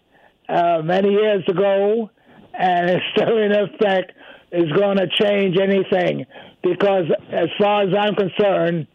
[0.48, 2.10] uh, many years ago
[2.52, 4.12] and is still in effect
[4.52, 6.26] is going to change anything
[6.62, 8.86] because, as far as I'm concerned,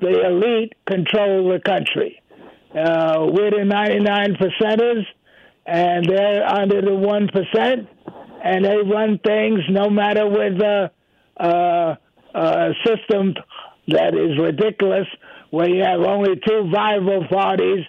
[0.00, 2.20] the elite control the country.
[2.72, 5.04] Uh, we're the 99 percenters,
[5.66, 7.88] and they're under the 1%,
[8.44, 10.90] and they run things no matter with a,
[11.38, 11.94] uh,
[12.34, 13.34] a system
[13.88, 15.06] that is ridiculous,
[15.54, 17.84] where you have only two viable parties,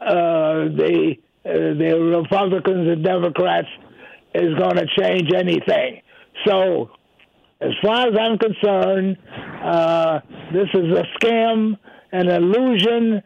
[0.00, 3.66] uh, the, uh, the Republicans and Democrats,
[4.34, 6.00] is going to change anything.
[6.46, 6.90] So,
[7.60, 9.16] as far as I'm concerned,
[9.64, 10.20] uh,
[10.52, 11.76] this is a scam,
[12.12, 13.20] an illusion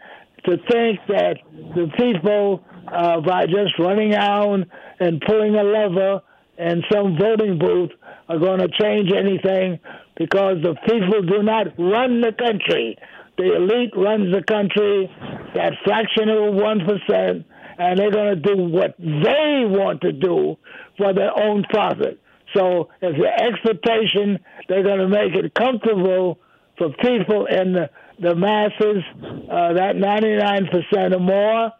[0.47, 1.37] to think that
[1.75, 4.61] the people, uh, by just running out
[5.01, 6.23] and pulling a lever
[6.57, 7.91] in some voting booth,
[8.29, 9.79] are going to change anything
[10.17, 12.97] because the people do not run the country.
[13.43, 15.11] The elite runs the country,
[15.55, 17.45] that fractional 1%,
[17.77, 20.57] and they're going to do what they want to do
[20.97, 22.21] for their own profit.
[22.55, 24.39] So if the expectation
[24.69, 26.39] they're going to make it comfortable
[26.79, 27.91] for people in the,
[28.21, 29.03] the masses,
[29.51, 31.73] uh, that 99% or more, uh,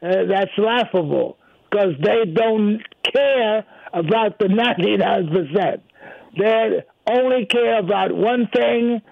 [0.00, 1.36] that's laughable
[1.70, 2.80] because they don't
[3.12, 5.80] care about the 99%.
[6.38, 9.02] They only care about one thing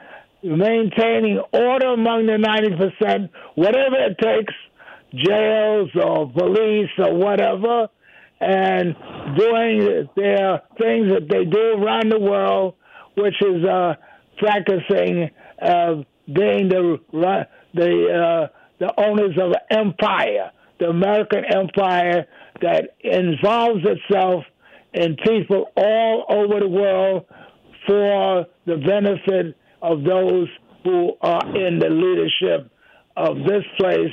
[0.43, 2.39] maintaining order among the
[3.03, 4.55] 90%, whatever it takes,
[5.15, 7.89] jails or police or whatever,
[8.41, 8.95] and
[9.37, 12.75] doing their things that they do around the world,
[13.17, 13.95] which is uh,
[14.39, 15.31] practicing
[15.61, 15.95] uh,
[16.27, 16.99] being the
[17.75, 18.47] the uh,
[18.79, 22.27] the owners of an empire, the American empire
[22.61, 24.45] that involves itself
[24.95, 27.25] in people all over the world
[27.87, 30.49] for the benefit of those
[30.85, 32.71] who are in the leadership
[33.17, 34.13] of this place.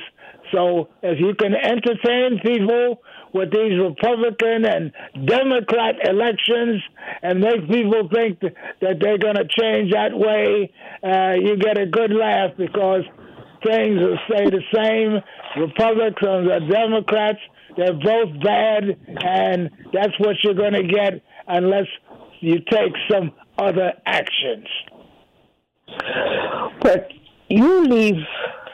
[0.51, 3.01] So if you can entertain people
[3.33, 4.91] with these Republican and
[5.25, 6.81] Democrat elections
[7.21, 10.71] and make people think that they're going to change that way,
[11.03, 13.03] uh, you get a good laugh because
[13.65, 15.21] things will stay the same.
[15.61, 17.39] Republicans and Democrats,
[17.77, 18.83] they're both bad,
[19.23, 21.87] and that's what you're going to get unless
[22.39, 24.67] you take some other actions.
[26.81, 27.09] But
[27.49, 28.23] you leave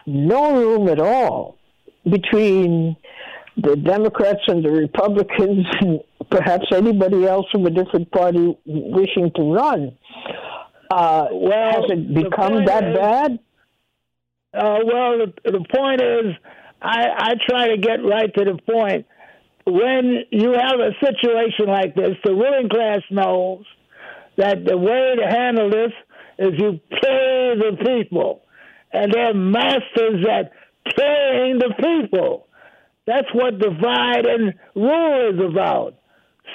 [0.05, 1.57] no room at all
[2.09, 2.95] between
[3.57, 9.53] the Democrats and the Republicans, and perhaps anybody else from a different party wishing to
[9.53, 9.97] run.
[10.89, 13.39] Uh, well, has it become that is, bad?
[14.53, 16.35] Uh, well, the, the point is,
[16.81, 19.05] I, I try to get right to the point.
[19.65, 23.63] When you have a situation like this, the ruling class knows
[24.37, 25.91] that the way to handle this
[26.41, 28.41] is you pay the people,
[28.91, 30.51] and they're masters at
[30.97, 32.47] paying the people.
[33.05, 35.95] That's what divide and rule is about.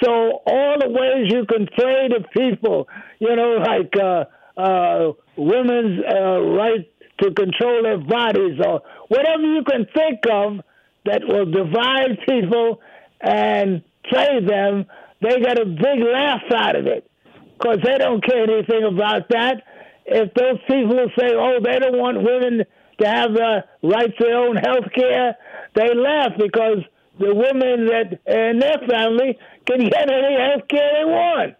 [0.03, 2.87] So all the ways you can pay the people,
[3.19, 4.25] you know, like uh,
[4.59, 6.89] uh, women's uh, right
[7.21, 10.59] to control their bodies, or whatever you can think of
[11.05, 12.81] that will divide people
[13.21, 14.85] and play them,
[15.21, 17.09] they get a big laugh out of it
[17.57, 19.63] because they don't care anything about that.
[20.07, 22.65] If those people say, "Oh, they don't want women
[22.99, 25.37] to have the right to their own health care,"
[25.75, 26.79] they laugh because
[27.19, 31.55] the women that and their family can get any health care they want.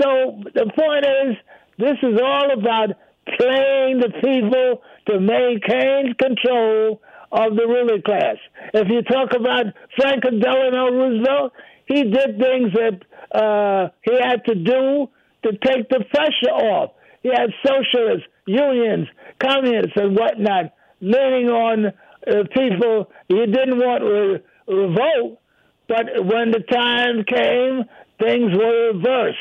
[0.00, 1.36] So the point is,
[1.78, 2.90] this is all about
[3.38, 8.36] playing the people to maintain control of the ruling class.
[8.74, 9.66] If you talk about
[9.96, 11.52] Franklin Delano Roosevelt,
[11.86, 13.02] he did things that
[13.34, 15.08] uh, he had to do
[15.44, 16.92] to take the pressure off.
[17.22, 19.08] He had socialists, unions,
[19.38, 24.42] communists, and whatnot leaning on uh, people he didn't want to
[24.72, 25.40] revolt,
[25.88, 27.84] but when the time came,
[28.18, 29.38] things were reversed.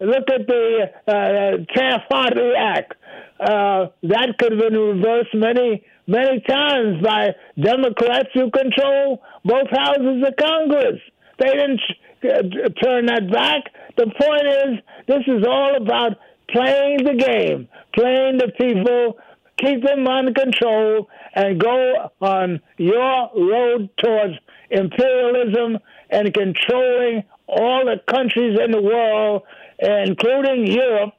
[0.00, 2.94] Look at the uh, Taft-Hartley Act.
[3.40, 7.28] Uh, that could have been reversed many, many times by
[7.60, 11.00] Democrats who control both houses of Congress.
[11.38, 11.80] They didn't
[12.24, 13.64] uh, turn that back.
[13.96, 16.18] The point is, this is all about
[16.54, 19.18] playing the game, playing the people,
[19.58, 24.34] keep them under control, and go on your road towards
[24.70, 25.78] imperialism
[26.10, 29.42] and controlling all the countries in the world,
[29.78, 31.14] including Europe,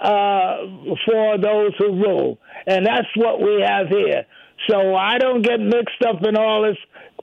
[0.00, 0.56] uh,
[1.04, 2.38] for those who rule.
[2.66, 4.24] And that's what we have here.
[4.68, 6.78] So I don't get mixed up in all this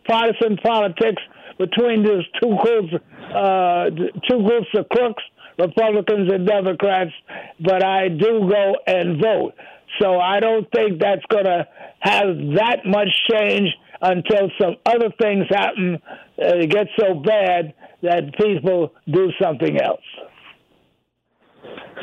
[0.07, 1.21] partisan politics
[1.57, 2.93] between these two groups,
[3.33, 3.89] uh,
[4.29, 5.23] two groups of crooks,
[5.57, 7.11] Republicans and Democrats.
[7.59, 9.53] But I do go and vote.
[10.01, 11.67] So I don't think that's going to
[11.99, 13.69] have that much change
[14.01, 15.99] until some other things happen.
[16.39, 20.01] Uh, it gets so bad that people do something else.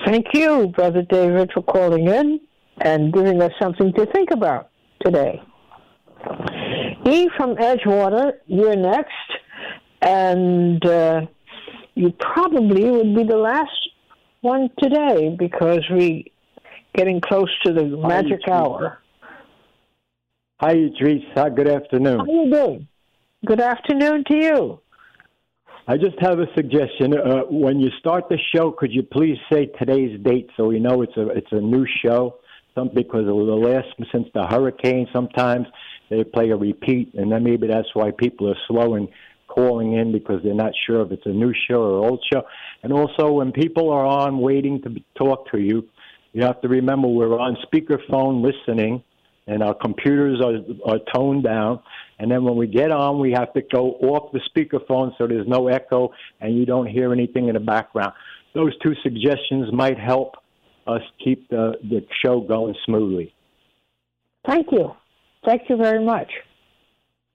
[0.04, 2.40] Thank you, Brother David, for calling in
[2.78, 4.70] and giving us something to think about
[5.04, 5.40] today.
[7.06, 9.10] E from Edgewater, you're next,
[10.02, 11.20] and uh,
[11.94, 13.70] you probably would be the last
[14.40, 16.32] one today because we
[16.94, 18.98] getting close to the Hi, magic hour.
[20.60, 21.50] Hi, Teresa.
[21.54, 22.18] Good afternoon.
[22.18, 22.88] How are you doing?
[23.44, 24.80] Good afternoon to you.
[25.86, 27.14] I just have a suggestion.
[27.14, 31.02] Uh, when you start the show, could you please say today's date so we know
[31.02, 32.38] it's a it's a new show?
[32.74, 35.66] Some because of the last since the hurricane, sometimes
[36.10, 39.08] they play a repeat, and then maybe that's why people are slow in
[39.54, 42.42] calling in because they're not sure if it's a new show or old show.
[42.82, 45.88] And also, when people are on waiting to talk to you,
[46.32, 49.02] you have to remember we're on speakerphone listening,
[49.46, 50.58] and our computers are
[50.90, 51.80] are toned down.
[52.18, 55.48] And then when we get on, we have to go off the speakerphone so there's
[55.48, 58.12] no echo and you don't hear anything in the background.
[58.54, 60.36] Those two suggestions might help
[60.86, 63.34] us keep the, the show going smoothly.
[64.46, 64.92] Thank you.
[65.44, 66.30] Thank you very much.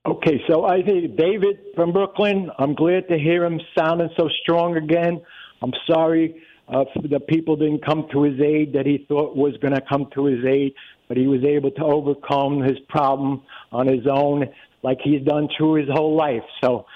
[0.09, 4.75] Okay, so I think David from Brooklyn, I'm glad to hear him sounding so strong
[4.75, 5.21] again.
[5.61, 9.75] I'm sorry uh, the people didn't come to his aid that he thought was going
[9.75, 10.73] to come to his aid,
[11.07, 14.45] but he was able to overcome his problem on his own
[14.81, 16.43] like he's done through his whole life.
[16.63, 16.87] So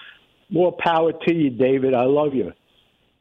[0.50, 1.94] more power to you, David.
[1.94, 2.52] I love you.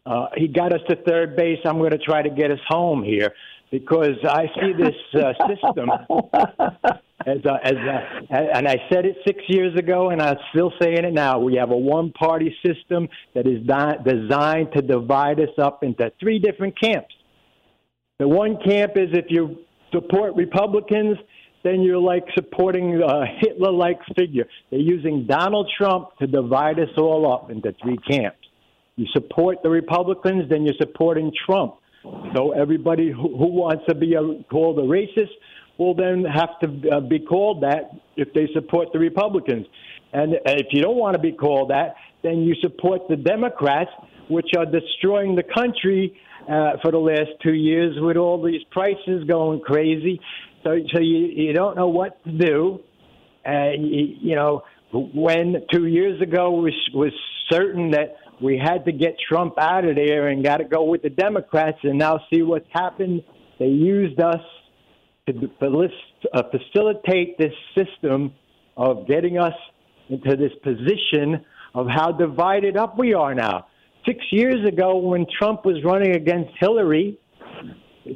[0.06, 1.58] Uh, he got us to third base.
[1.66, 3.34] I'm going to try to get us home here
[3.72, 5.88] because I see this uh, system
[7.26, 11.04] as a, as a, and I said it six years ago, and I'm still saying
[11.04, 11.38] it now.
[11.38, 16.38] We have a one-party system that is di- designed to divide us up into three
[16.38, 17.14] different camps.
[18.18, 19.56] The one camp is if you
[19.90, 21.16] support Republicans,
[21.64, 24.44] then you're like supporting a Hitler-like figure.
[24.70, 28.36] They're using Donald Trump to divide us all up into three camps.
[28.96, 31.76] You support the Republicans, then you're supporting Trump.
[32.34, 34.16] So everybody who, wants to be
[34.50, 35.30] called a racist
[35.78, 39.66] will then have to uh, be called that if they support the Republicans.
[40.12, 43.90] And if you don't want to be called that, then you support the Democrats,
[44.28, 49.24] which are destroying the country uh, for the last two years with all these prices
[49.28, 50.20] going crazy.
[50.64, 52.80] So, so you, you don't know what to do.
[53.46, 57.12] Uh, you, you know, when two years ago was was
[57.50, 61.02] certain that we had to get Trump out of there and got to go with
[61.02, 63.22] the Democrats, and now see what's happened.
[63.58, 64.40] They used us
[65.26, 65.50] to
[66.34, 68.32] uh, facilitate this system
[68.76, 69.54] of getting us
[70.08, 73.66] into this position of how divided up we are now.
[74.06, 77.18] Six years ago, when Trump was running against Hillary,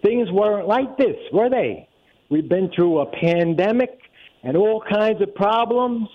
[0.05, 1.89] things weren't like this, were they?
[2.29, 4.01] We've been through a pandemic
[4.43, 6.09] and all kinds of problems.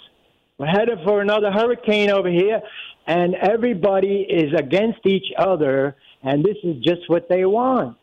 [0.61, 2.61] We're headed for another hurricane over here,
[3.07, 7.97] and everybody is against each other, and this is just what they want.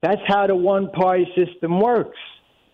[0.00, 2.16] That's how the one party system works.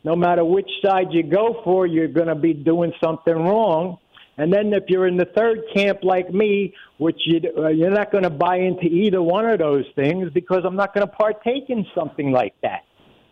[0.04, 3.96] No matter which side you go for, you're going to be doing something wrong.
[4.36, 8.12] And then if you're in the third camp like me, which you, uh, you're not
[8.12, 11.70] going to buy into either one of those things because I'm not going to partake
[11.70, 12.82] in something like that.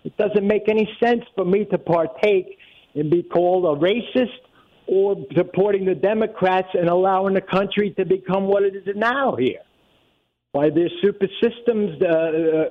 [0.04, 2.56] It doesn't make any sense for me to partake
[2.94, 4.38] and be called a racist
[4.86, 9.60] or supporting the Democrats and allowing the country to become what it is now here
[10.52, 12.64] by their super systems, uh, uh,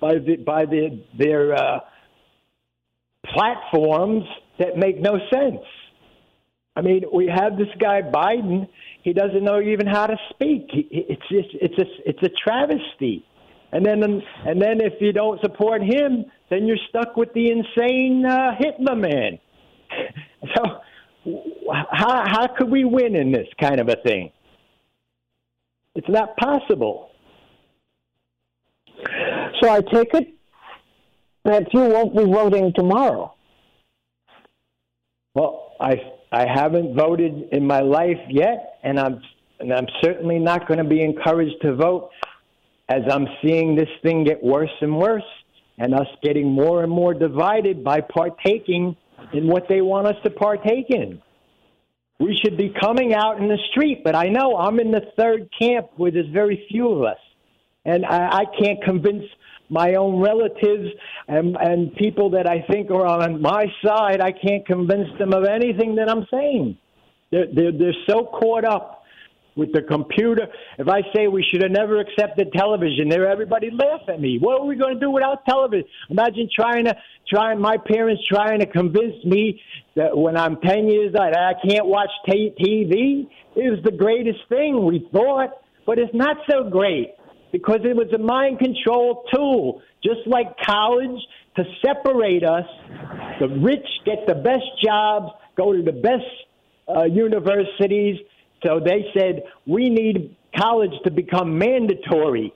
[0.00, 1.80] by the, by the, their uh,
[3.26, 4.24] platforms
[4.58, 5.62] that make no sense.
[6.76, 8.68] I mean, we have this guy Biden.
[9.02, 10.68] He doesn't know even how to speak.
[10.72, 13.24] It's just it's a it's a travesty.
[13.72, 18.24] And then and then if you don't support him, then you're stuck with the insane
[18.24, 19.38] uh, Hitler man.
[20.56, 20.62] So
[21.90, 24.32] how how could we win in this kind of a thing?
[25.94, 27.10] It's not possible.
[29.60, 30.34] So I take it
[31.44, 33.34] that you won't be voting tomorrow.
[35.34, 35.96] Well, I
[36.32, 39.20] I haven't voted in my life yet, and I'm
[39.60, 42.10] and I'm certainly not going to be encouraged to vote
[42.88, 45.30] as I'm seeing this thing get worse and worse,
[45.78, 48.96] and us getting more and more divided by partaking
[49.32, 51.20] in what they want us to partake in.
[52.20, 55.48] We should be coming out in the street, but I know I'm in the third
[55.58, 57.18] camp where there's very few of us,
[57.84, 59.24] and I, I can't convince
[59.70, 60.88] my own relatives
[61.28, 65.44] and and people that I think are on my side, I can't convince them of
[65.44, 66.78] anything that I'm saying.
[67.30, 68.97] They're they're, they're so caught up
[69.58, 70.46] with the computer.
[70.78, 74.38] If I say we should have never accepted television, there everybody laugh at me.
[74.40, 75.84] What are we going to do without television?
[76.08, 76.96] Imagine trying to
[77.28, 79.60] trying my parents trying to convince me
[79.96, 83.28] that when I'm 10 years old I can't watch t- TV.
[83.56, 85.50] It was the greatest thing we thought,
[85.84, 87.14] but it's not so great
[87.52, 91.20] because it was a mind control tool, just like college
[91.56, 92.66] to separate us.
[93.40, 96.24] The rich get the best jobs, go to the best
[96.88, 98.16] uh, universities.
[98.64, 102.52] So they said we need college to become mandatory.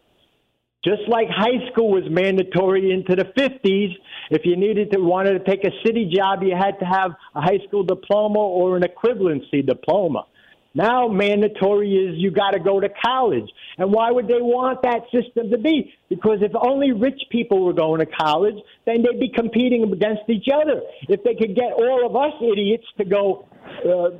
[0.84, 3.92] Just like high school was mandatory into the 50s,
[4.30, 7.40] if you needed to wanted to take a city job, you had to have a
[7.40, 10.26] high school diploma or an equivalency diploma.
[10.74, 13.48] Now mandatory is you got to go to college.
[13.78, 15.92] And why would they want that system to be?
[16.08, 20.48] Because if only rich people were going to college, then they'd be competing against each
[20.52, 20.80] other.
[21.08, 23.46] If they could get all of us idiots to go
[23.84, 24.16] uh,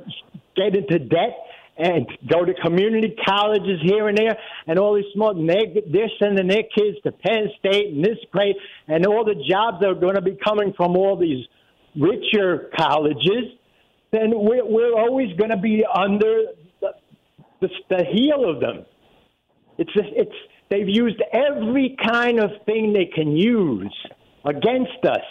[0.55, 1.35] get into debt
[1.77, 6.47] and go to community colleges here and there, and all these small, they, they're sending
[6.47, 8.55] their kids to Penn State and this place,
[8.87, 11.45] and all the jobs are going to be coming from all these
[11.95, 13.45] richer colleges
[14.13, 16.43] then we're, we're always going to be under
[16.79, 16.91] the,
[17.61, 18.85] the, the heel of them.
[19.79, 20.35] It's it's
[20.69, 23.93] they've used every kind of thing they can use
[24.45, 25.25] against us.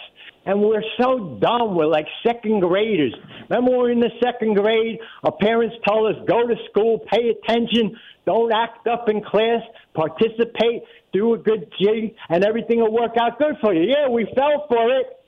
[0.45, 1.75] And we're so dumb.
[1.75, 3.15] We're like second graders.
[3.49, 6.99] Remember, when we were in the second grade, our parents told us, go to school,
[7.11, 9.61] pay attention, don't act up in class,
[9.93, 10.83] participate,
[11.13, 13.83] do a good job, and everything will work out good for you.
[13.83, 15.19] Yeah, we fell for it.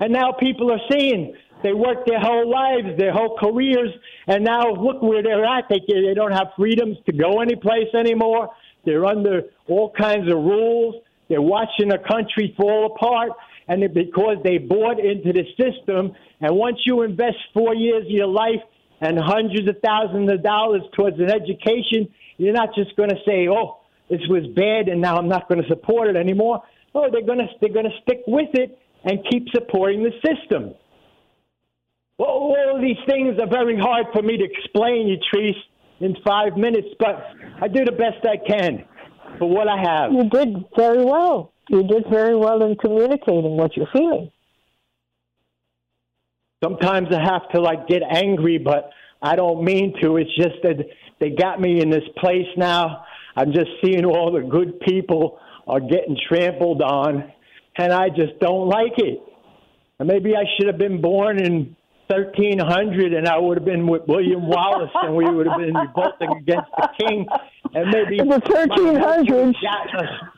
[0.00, 3.90] And now people are seeing they worked their whole lives, their whole careers,
[4.26, 5.64] and now look where they're at.
[5.68, 8.50] They, they don't have freedoms to go anyplace anymore.
[8.84, 10.96] They're under all kinds of rules.
[11.28, 13.30] They're watching the country fall apart,
[13.68, 16.12] and because they bought into the system.
[16.40, 18.62] And once you invest four years of your life
[19.00, 22.08] and hundreds of thousands of dollars towards an education,
[22.38, 25.62] you're not just going to say, "Oh, this was bad, and now I'm not going
[25.62, 26.62] to support it anymore."
[26.94, 30.74] Oh, they're going to they're going to stick with it and keep supporting the system.
[32.18, 35.52] Well, all these things are very hard for me to explain, Utrice,
[36.00, 37.22] in five minutes, but
[37.60, 38.84] I do the best I can
[39.38, 40.12] for what I have.
[40.12, 41.52] You did very well.
[41.68, 44.30] You did very well in communicating what you're feeling.
[46.62, 50.16] Sometimes I have to like get angry, but I don't mean to.
[50.16, 50.76] It's just that
[51.20, 53.04] they got me in this place now.
[53.36, 57.30] I'm just seeing all the good people are getting trampled on,
[57.76, 59.20] and I just don't like it.
[59.98, 61.75] And maybe I should have been born in
[62.08, 66.30] 1300 and I would have been with William Wallace and we would have been revolting
[66.30, 67.26] against the king
[67.74, 69.54] and maybe in the 1300s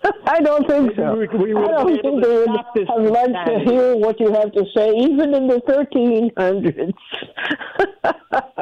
[0.26, 1.14] I don't think so.
[1.14, 4.64] We, we I don't think they would have liked to hear what you have to
[4.76, 6.94] say even in the 1300s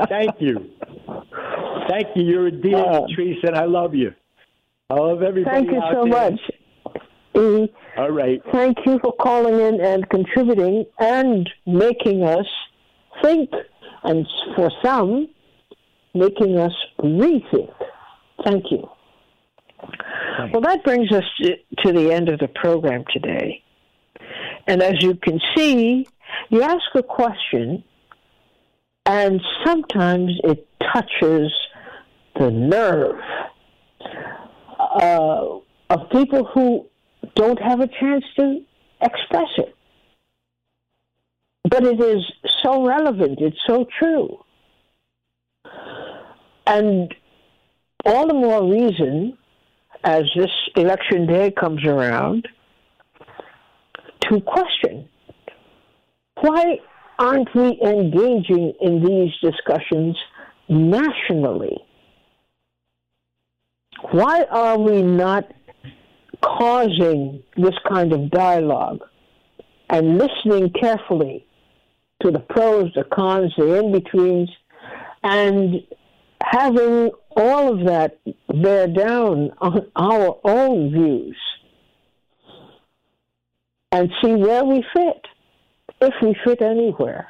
[0.09, 0.71] thank you.
[1.89, 2.23] Thank you.
[2.25, 4.13] You're a dear uh, Teresa and I love you.
[4.91, 6.31] I love everybody thank you so there.
[6.31, 6.41] much.
[7.37, 7.73] E.
[7.99, 8.41] All right.
[8.53, 12.47] Thank you for calling in and contributing and making us
[13.23, 13.51] think,
[14.03, 15.29] and for some,
[16.15, 17.73] making us rethink.
[18.45, 18.89] Thank you.
[20.53, 23.63] Well, that brings us to the end of the program today.
[24.67, 26.07] And as you can see,
[26.51, 27.85] you ask a question,
[29.05, 31.53] and sometimes it touches
[32.39, 33.21] the nerve
[34.79, 35.59] uh,
[35.91, 36.87] of people who
[37.35, 38.61] don't have a chance to
[39.01, 39.76] express it.
[41.69, 42.23] But it is
[42.63, 44.39] so relevant, it's so true.
[46.67, 47.13] And
[48.05, 49.37] all the more reason,
[50.05, 52.47] as this election day comes around,
[54.23, 55.09] to question
[56.41, 56.79] why
[57.19, 60.17] aren't we engaging in these discussions
[60.69, 61.79] nationally?
[64.13, 65.51] Why are we not
[66.43, 69.01] causing this kind of dialogue
[69.89, 71.46] and listening carefully
[72.27, 74.51] to the pros, the cons, the in betweens,
[75.23, 75.83] and
[76.43, 78.19] having all of that
[78.63, 81.37] bear down on our own views
[83.93, 85.27] and see where we fit,
[86.01, 87.29] if we fit anywhere.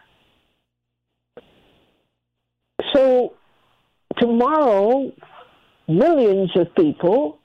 [2.95, 3.35] So,
[4.19, 5.13] tomorrow,
[5.89, 7.39] millions of people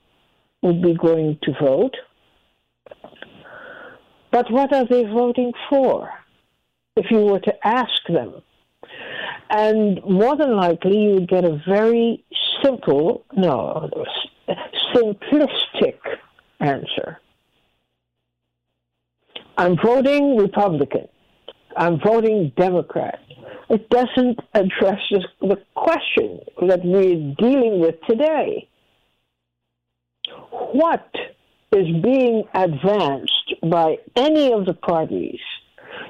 [0.62, 1.94] will be going to vote.
[4.30, 6.08] But what are they voting for?
[6.96, 8.42] If you were to ask them.
[9.50, 12.24] And more than likely, you would get a very
[12.62, 13.90] simple, no,
[14.94, 15.98] simplistic
[16.60, 17.18] answer.
[19.56, 21.08] I'm voting Republican.
[21.76, 23.18] I'm voting Democrat.
[23.70, 25.00] It doesn't address
[25.40, 28.68] the question that we're dealing with today.
[30.50, 31.08] What
[31.74, 35.40] is being advanced by any of the parties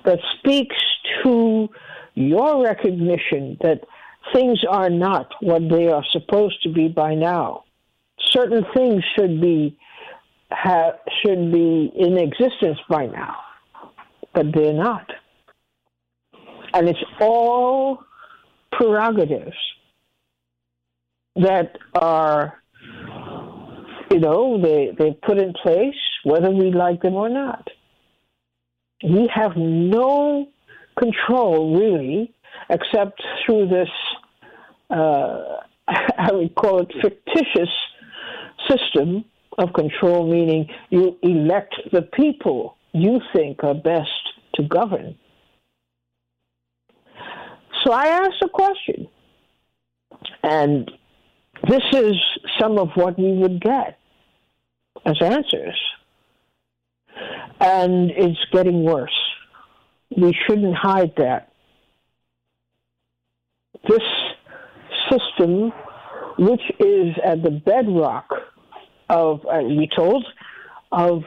[0.05, 0.77] that speaks
[1.23, 1.69] to
[2.15, 3.81] your recognition that
[4.33, 7.65] things are not what they are supposed to be by now.
[8.31, 9.77] Certain things should be
[10.51, 13.37] have, should be in existence by now,
[14.35, 15.11] but they're not.
[16.75, 18.05] And it's all
[18.71, 19.57] prerogatives
[21.37, 22.63] that are,
[24.11, 25.95] you know, they, they put in place
[26.25, 27.69] whether we like them or not.
[29.03, 30.49] We have no
[30.99, 32.33] control, really,
[32.71, 33.89] except through this,
[34.91, 35.57] uh,
[35.89, 37.71] I would call it fictitious
[38.69, 39.25] system
[39.59, 44.11] of control, meaning you elect the people you think are best
[44.55, 45.17] to govern.
[47.85, 49.09] So I asked a question,
[50.43, 50.91] and
[51.69, 52.15] this is
[52.61, 53.99] some of what we would get
[55.05, 55.79] as answers.
[57.63, 59.17] And it's getting worse.
[60.17, 61.53] We shouldn't hide that.
[63.89, 64.03] This
[65.09, 65.73] system,
[66.39, 68.29] which is at the bedrock
[69.09, 70.27] of, uh, we told,
[70.91, 71.23] of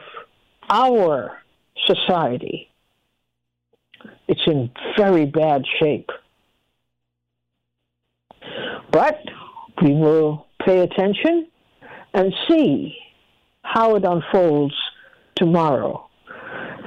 [0.68, 1.38] our
[1.86, 2.70] society,
[4.28, 6.10] it's in very bad shape.
[8.90, 9.20] But
[9.82, 11.48] we will pay attention
[12.12, 12.94] and see
[13.62, 14.74] how it unfolds
[15.34, 16.05] tomorrow.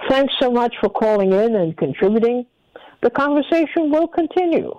[0.10, 2.46] Thanks so much for calling in and contributing.
[3.02, 4.74] The conversation will continue.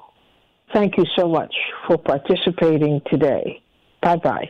[0.73, 1.55] Thank you so much
[1.87, 3.63] for participating today.
[4.03, 4.49] Bye bye.